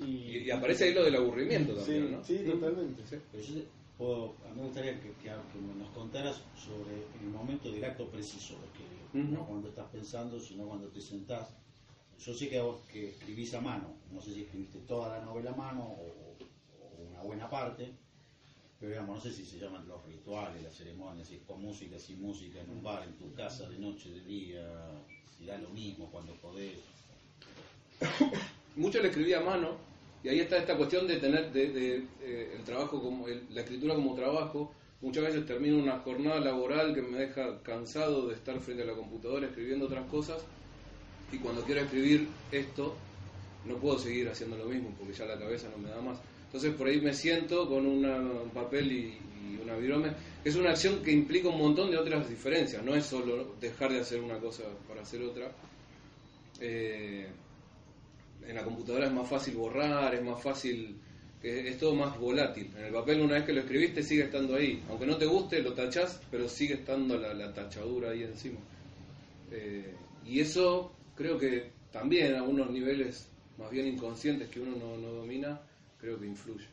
[0.00, 2.24] y, Y, y aparece ahí lo del aburrimiento sí, también, ¿no?
[2.24, 3.02] sí, totalmente.
[3.32, 3.60] Yo
[3.96, 8.08] puedo- a mí me gustaría que, que- que nos contaras sobre el momento del acto
[8.10, 8.98] preciso escribir.
[9.32, 11.48] No cuando estás pensando, sino cuando te sentás.
[12.18, 13.94] Yo sé que, vos- que escribís a mano.
[14.12, 16.36] No sé si escribiste toda la novela a mano o,
[17.10, 17.92] una buena parte.
[18.78, 21.98] Pero digamos, no sé si se llaman los rituales, las ceremonias, si es con música,
[21.98, 24.62] sin música, en un bar, en tu casa, de noche, de día,
[25.36, 26.78] si da lo mismo cuando podés.
[28.76, 29.76] Mucho le escribía a mano,
[30.22, 34.14] y ahí está esta cuestión de tener de, eh, el trabajo como la escritura como
[34.14, 34.72] trabajo.
[35.00, 38.94] Muchas veces termino una jornada laboral que me deja cansado de estar frente a la
[38.94, 40.44] computadora escribiendo otras cosas,
[41.32, 42.96] y cuando quiero escribir esto,
[43.64, 46.18] no puedo seguir haciendo lo mismo porque ya la cabeza no me da más.
[46.46, 50.12] Entonces por ahí me siento con una- un papel y, y una virome.
[50.44, 54.00] Es una acción que implica un montón de otras diferencias, no es solo dejar de
[54.00, 55.50] hacer una cosa para hacer otra.
[56.60, 57.26] Eh,
[58.46, 60.96] en la computadora es más fácil borrar, es más fácil,
[61.42, 62.70] es todo más volátil.
[62.78, 64.82] En el papel una vez que lo escribiste sigue estando ahí.
[64.88, 68.58] Aunque no te guste, lo tachás, pero sigue estando la, la tachadura ahí encima.
[69.50, 69.92] Eh,
[70.26, 75.60] y eso creo que también a unos niveles más bien inconscientes que uno no, domina,
[76.00, 76.68] creo que influye.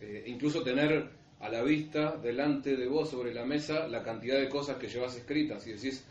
[0.00, 4.48] Eh, incluso tener a la vista, delante de vos, sobre la mesa, la cantidad de
[4.48, 6.02] cosas que llevas escritas y decís,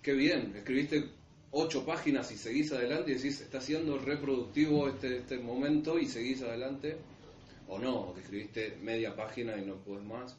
[0.00, 1.08] qué bien, escribiste
[1.50, 6.42] ocho páginas y seguís adelante y decís, está siendo reproductivo este, este momento y seguís
[6.42, 6.98] adelante,
[7.66, 10.36] o no, que escribiste media página y no puedes más.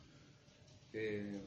[0.94, 1.42] Eh,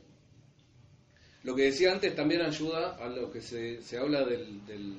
[1.46, 4.96] lo que decía antes también ayuda a lo que se, se habla del, del,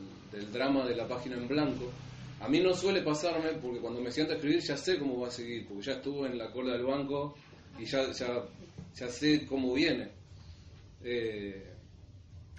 [0.54, 1.92] drama de la página en blanco.
[2.40, 5.28] A mí no suele pasarme porque cuando me siento a escribir ya sé cómo va
[5.28, 7.36] a seguir, porque ya estuve en la cola del banco
[7.78, 8.46] y ya, ya,
[8.96, 10.08] ya sé cómo viene.
[11.04, 11.66] Eh,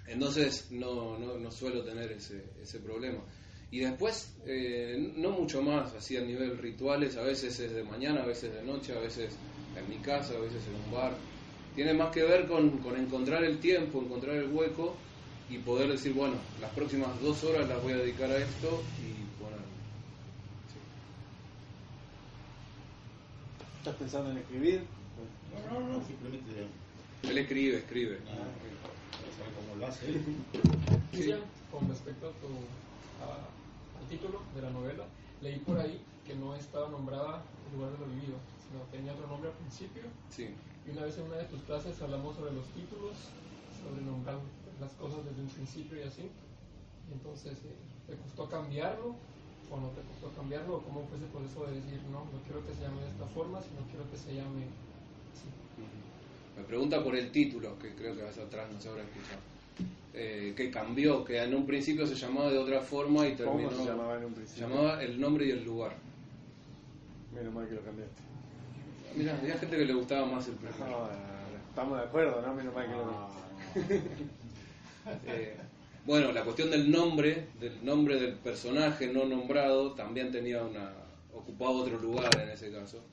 [0.05, 3.23] entonces no, no, no suelo tener ese, ese problema.
[3.71, 8.21] Y después, eh, no mucho más, así a nivel rituales, a veces es de mañana,
[8.21, 9.35] a veces de noche, a veces
[9.75, 11.17] en mi casa, a veces en un bar.
[11.75, 14.95] Tiene más que ver con, con encontrar el tiempo, encontrar el hueco
[15.49, 19.41] y poder decir, bueno, las próximas dos horas las voy a dedicar a esto y
[19.41, 19.59] poner.
[23.79, 24.83] ¿Estás pensando en escribir?
[25.71, 26.67] No, no, no, simplemente
[27.23, 28.17] Él escribe, escribe.
[28.17, 30.05] para saber cómo lo hace.
[31.11, 31.39] Cristian,
[31.71, 32.47] con respecto a tu,
[33.23, 35.05] a- al título de la novela,
[35.41, 37.41] leí por ahí que no estaba nombrada
[37.71, 38.35] el lugar de lo vivido,
[38.67, 40.03] sino tenía otro nombre al principio.
[40.29, 40.49] Sí.
[40.89, 43.13] Y una vez en una de tus clases hablamos sobre los títulos,
[43.77, 44.37] sobre nombrar
[44.81, 46.25] las cosas desde un principio y así.
[46.25, 47.75] Y entonces, eh,
[48.07, 49.13] ¿te costó cambiarlo
[49.69, 50.77] o no te costó cambiarlo?
[50.77, 53.25] ¿O cómo fue ese proceso de decir, no, no quiero que se llame de esta
[53.27, 54.65] forma, sino quiero que se llame
[55.29, 55.45] así?
[56.57, 59.41] Me pregunta por el título, que creo que vas atrás, no se habrá escuchado.
[60.13, 63.69] Eh, que cambió, que en un principio se llamaba de otra forma y terminó.
[63.69, 64.67] ¿Cómo se llamaba en un se principio?
[64.67, 65.95] llamaba el nombre y el lugar.
[67.33, 68.28] Menos mal que lo cambiaste.
[69.15, 70.85] Mira, había gente que le gustaba más el primero.
[70.87, 71.09] No,
[71.69, 72.53] estamos de acuerdo, ¿no?
[72.53, 73.29] Menos mal que lo
[75.25, 75.57] Eh,
[76.05, 80.91] bueno, la cuestión del nombre, del nombre del personaje no nombrado, también tenía una
[81.33, 83.03] ocupaba otro lugar en ese caso.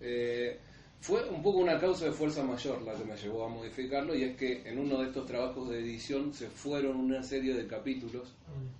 [0.00, 0.58] Eh,
[1.00, 4.22] fue un poco una causa de fuerza mayor la que me llevó a modificarlo y
[4.24, 8.34] es que en uno de estos trabajos de edición se fueron una serie de capítulos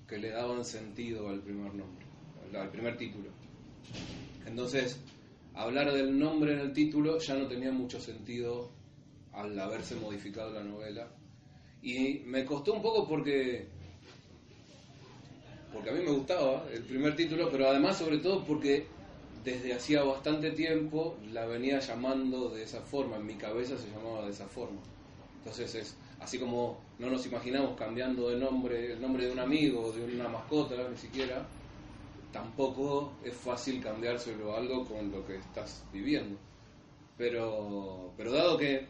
[0.08, 2.06] que le daban sentido al primer nombre,
[2.48, 3.30] al- al primer título.
[4.46, 4.98] Entonces,
[5.54, 8.70] hablar del nombre en el título ya no tenía mucho sentido
[9.32, 11.08] al haberse modificado la novela.
[11.82, 13.68] Y me costó un poco porque
[15.72, 18.86] porque a mí me gustaba el primer título, pero además sobre todo porque
[19.44, 24.26] desde hacía bastante tiempo la venía llamando de esa forma, en mi cabeza se llamaba
[24.26, 24.80] de esa forma.
[25.38, 29.92] Entonces es así como no nos imaginamos cambiando de nombre, el nombre de un amigo
[29.92, 31.46] de una mascota, ni siquiera,
[32.32, 36.38] tampoco es fácil cambiárselo algo con lo que estás viviendo.
[37.16, 38.86] Pero, pero dado que,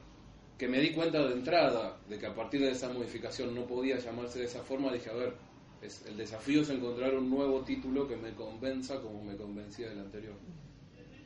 [0.56, 3.98] que me di cuenta de entrada de que a partir de esa modificación no podía
[3.98, 5.34] llamarse de esa forma, dije, a ver,
[5.82, 10.00] es, el desafío es encontrar un nuevo título que me convenza como me convencía del
[10.00, 10.34] anterior.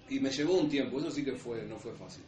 [0.08, 2.24] Y me llevó un tiempo, eso sí que fue, no fue fácil.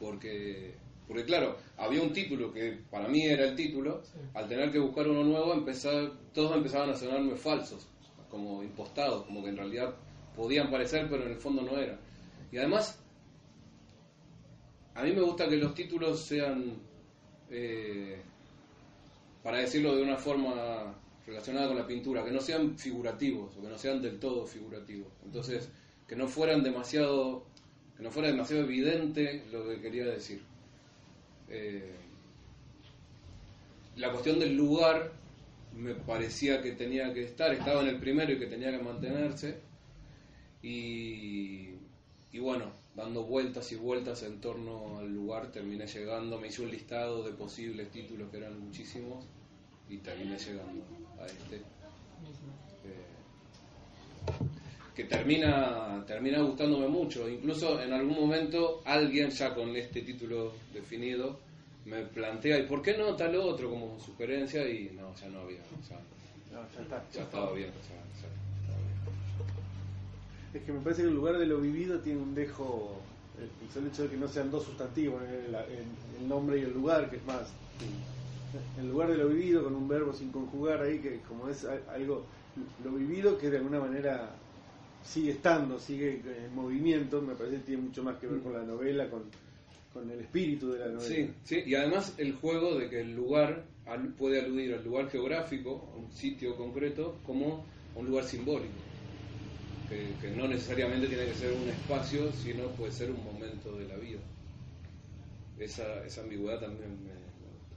[0.00, 0.74] Porque,
[1.06, 4.18] porque claro, había un título que para mí era el título, Sí.
[4.34, 7.88] al tener que buscar uno nuevo, empezar, todos empezaban a sonarme falsos,
[8.34, 9.94] como impostados, como que en realidad
[10.34, 11.96] podían parecer, pero en el fondo no era.
[12.50, 12.98] Y además,
[14.94, 16.74] a mí me gusta que los títulos sean,
[17.50, 18.20] eh,
[19.42, 23.68] para decirlo de una forma relacionada con la pintura, que no sean figurativos o que
[23.68, 25.12] no sean del todo figurativos.
[25.24, 25.68] Entonces,
[26.08, 27.44] que no fueran demasiado,
[27.96, 30.42] que no fuera demasiado evidente lo que quería decir.
[31.48, 31.94] Eh,
[33.96, 35.12] la cuestión del lugar
[35.76, 39.60] me parecía que tenía que estar, estaba en el primero y que tenía que mantenerse.
[40.62, 41.70] Y,
[42.32, 46.70] y bueno, dando vueltas y vueltas en torno al lugar, terminé llegando, me hice un
[46.70, 49.24] listado de posibles títulos que eran muchísimos
[49.88, 50.84] y terminé llegando
[51.20, 51.56] a este.
[51.56, 51.62] Eh,
[54.94, 57.28] que termina, termina gustándome mucho.
[57.28, 61.40] Incluso en algún momento alguien ya con este título definido
[61.84, 64.68] me plantea, ¿y por qué no tal otro como sugerencia?
[64.68, 65.58] Y no, ya no había,
[65.88, 66.00] ya,
[66.52, 67.04] No, ya está.
[67.12, 67.70] ya estaba bien.
[67.72, 67.88] ya-
[68.22, 68.28] ya
[68.60, 68.94] estaba bien.
[70.54, 73.02] Es que me parece que el lugar de lo vivido tiene un dejo,
[73.36, 76.72] el, solo hecho de que no sean dos sustantivos, el, el- el nombre y el
[76.72, 77.52] lugar, que es más.
[78.76, 82.28] El lugar de lo vivido con un verbo sin conjugar ahí, que como es algo,
[82.84, 84.36] lo vivido que de alguna manera
[85.02, 88.62] sigue estando, sigue en movimiento, me parece que tiene mucho más que ver con la
[88.62, 89.24] novela, con,
[89.94, 91.02] con el espíritu de la novela.
[91.08, 93.64] Sí, sí, y además el juego de que el lugar
[94.18, 97.64] puede aludir al lugar geográfico, a un sitio concreto, como
[97.94, 98.74] a un lugar simbólico.
[99.88, 103.86] Que, que no necesariamente tiene que ser un espacio, sino puede ser un momento de
[103.86, 104.18] la vida.
[105.58, 107.76] Esa, esa ambigüedad también me, me gusta.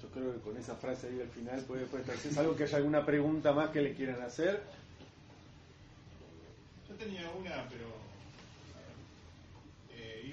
[0.00, 2.16] Yo creo que con esa frase ahí al final puede, puede estar.
[2.16, 4.62] Si es algo que haya alguna pregunta más que le quieran hacer.
[6.88, 8.09] Yo tenía una, pero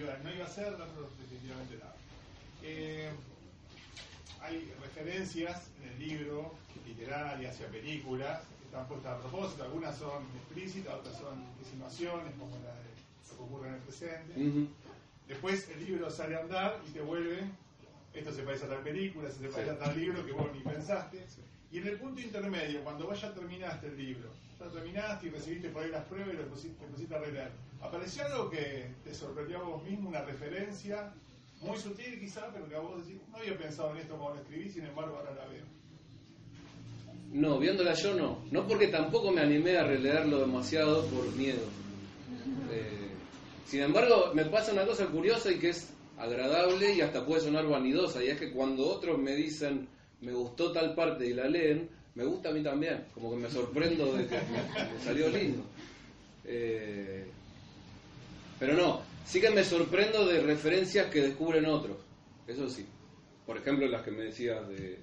[0.04, 0.86] iba- no iba a ser, otra
[1.20, 1.96] definitivamente nada.
[2.64, 3.10] Eh,
[4.42, 6.54] hay referencias en el libro
[6.86, 12.34] literarias y a películas que están puestas a propósito, algunas son explícitas, otras son insinuaciones,
[12.40, 12.92] como la de
[13.30, 14.34] lo que ocurre en el presente.
[15.28, 17.40] Después el libro sale a andar y te vuelve,
[18.14, 20.60] esto se parece a tal película, esto se parece a tal libro que vos ni
[20.62, 21.26] pensaste.
[21.72, 24.30] Y en el punto intermedio, cuando vos ya terminaste el libro,
[24.60, 27.52] ya terminaste y recibiste por ahí las pruebas y lo pusiste, te a releer,
[27.82, 31.12] ¿apareció algo que te sorprendió a vos mismo, una referencia
[31.62, 34.42] muy sutil quizá, pero que a vos decís, no había pensado en esto cuando lo
[34.42, 35.66] escribí, sin embargo ahora la veo?
[37.34, 38.40] No, viéndola yo no.
[38.52, 41.64] No porque tampoco me animé a releerlo demasiado por miedo.
[42.72, 43.10] Eh,
[43.66, 47.68] sin embargo, me pasa una cosa curiosa y que es agradable y hasta puede sonar
[47.68, 49.88] vanidosa, y es que cuando otros me dicen
[50.22, 53.50] me gustó tal parte y la leen, me gusta a mí también, como que me
[53.50, 55.62] sorprendo de que me, salió lindo.
[56.46, 57.26] Eh,
[58.60, 61.98] pero no, sí que me sorprendo de referencias que descubren otros,
[62.48, 62.88] eso sí.
[63.46, 64.98] Por ejemplo, las que me decías de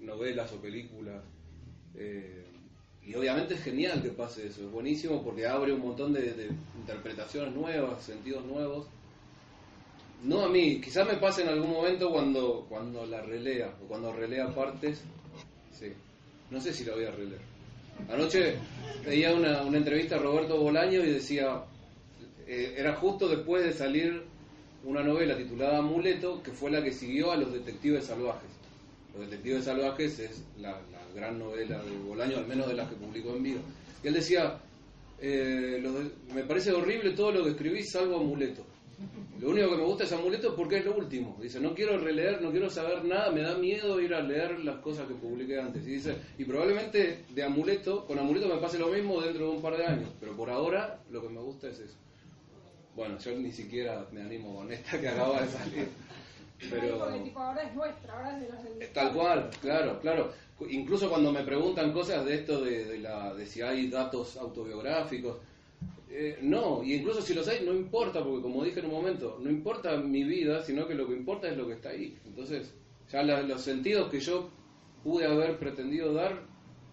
[0.00, 1.22] novelas o películas.
[1.96, 2.44] eh,
[3.02, 6.50] y obviamente es genial que pase eso, es buenísimo porque abre un montón de, de
[6.78, 8.86] interpretaciones nuevas, sentidos nuevos.
[10.22, 14.12] No a mí, quizás me pase en algún momento cuando, cuando la relea o cuando
[14.12, 15.02] relea partes.
[15.72, 15.94] Sí,
[16.50, 17.40] no sé si la voy a releer.
[18.08, 18.54] Anoche
[19.04, 21.62] veía una, entrevista a Roberto Bolaño y decía,
[22.46, 24.22] eh, era justo después de salir
[24.84, 28.50] una novela titulada Amuleto, que fue la que siguió a Los Detectives Salvajes.
[29.14, 30.80] Los Detectives Salvajes es la,
[31.14, 33.60] gran novela de Bolaño, al menos de las que publicó en vida.
[34.02, 34.58] Y él decía,
[35.20, 35.82] eh,
[36.32, 38.64] me parece horrible todo lo que escribí salvo Amuleto.
[39.40, 41.38] Lo único que me gusta es Amuleto porque es lo último.
[41.40, 44.76] Dice, no quiero releer, no quiero saber nada, me da miedo ir a leer las
[44.80, 45.86] cosas que publiqué antes.
[45.86, 49.62] Y dice, y probablemente de Amuleto, con Amuleto me pase lo mismo dentro de un
[49.62, 51.96] par de años, pero por ahora lo que me gusta es eso.
[52.94, 55.88] Bueno, yo ni siquiera me animo con esta que acaba de salir.
[56.68, 56.98] Pero...
[56.98, 60.32] Porque tipo, ahora es nuestra, ahora es de los del Tal cual, claro, claro.
[60.68, 65.38] Incluso cuando me preguntan cosas de esto de, de la, de si hay datos autobiográficos,
[66.10, 69.38] eh, no, y incluso si los hay, no importa, porque como dije en un momento,
[69.40, 72.18] no importa mi vida, sino que lo que importa es lo que está ahí.
[72.26, 72.72] Entonces,
[73.10, 74.50] ya la- los sentidos que yo
[75.04, 76.42] pude haber pretendido dar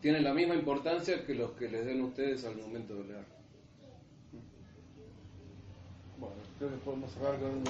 [0.01, 3.26] tienen la misma importancia que los que les den ustedes al momento de leer.
[6.20, 7.63] Bueno, creo que podemos cerrar con un.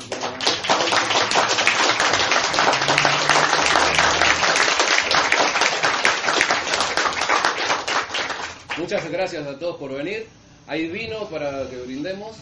[8.78, 10.28] Muchas gracias a todos por venir.
[10.68, 12.38] Hay vino para que brindemos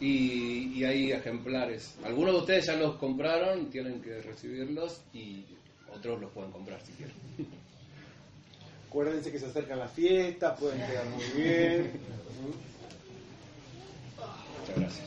[0.00, 1.94] y, y hay ejemplares.
[2.04, 5.44] Algunos de ustedes ya los compraron, tienen que recibirlos y
[5.90, 7.14] otros los pueden comprar si quieren.
[8.88, 11.92] Acuérdense que se acercan las fiestas, pueden quedar muy bien.
[14.60, 15.06] Muchas gracias.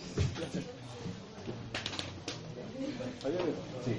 [3.85, 3.93] Sí.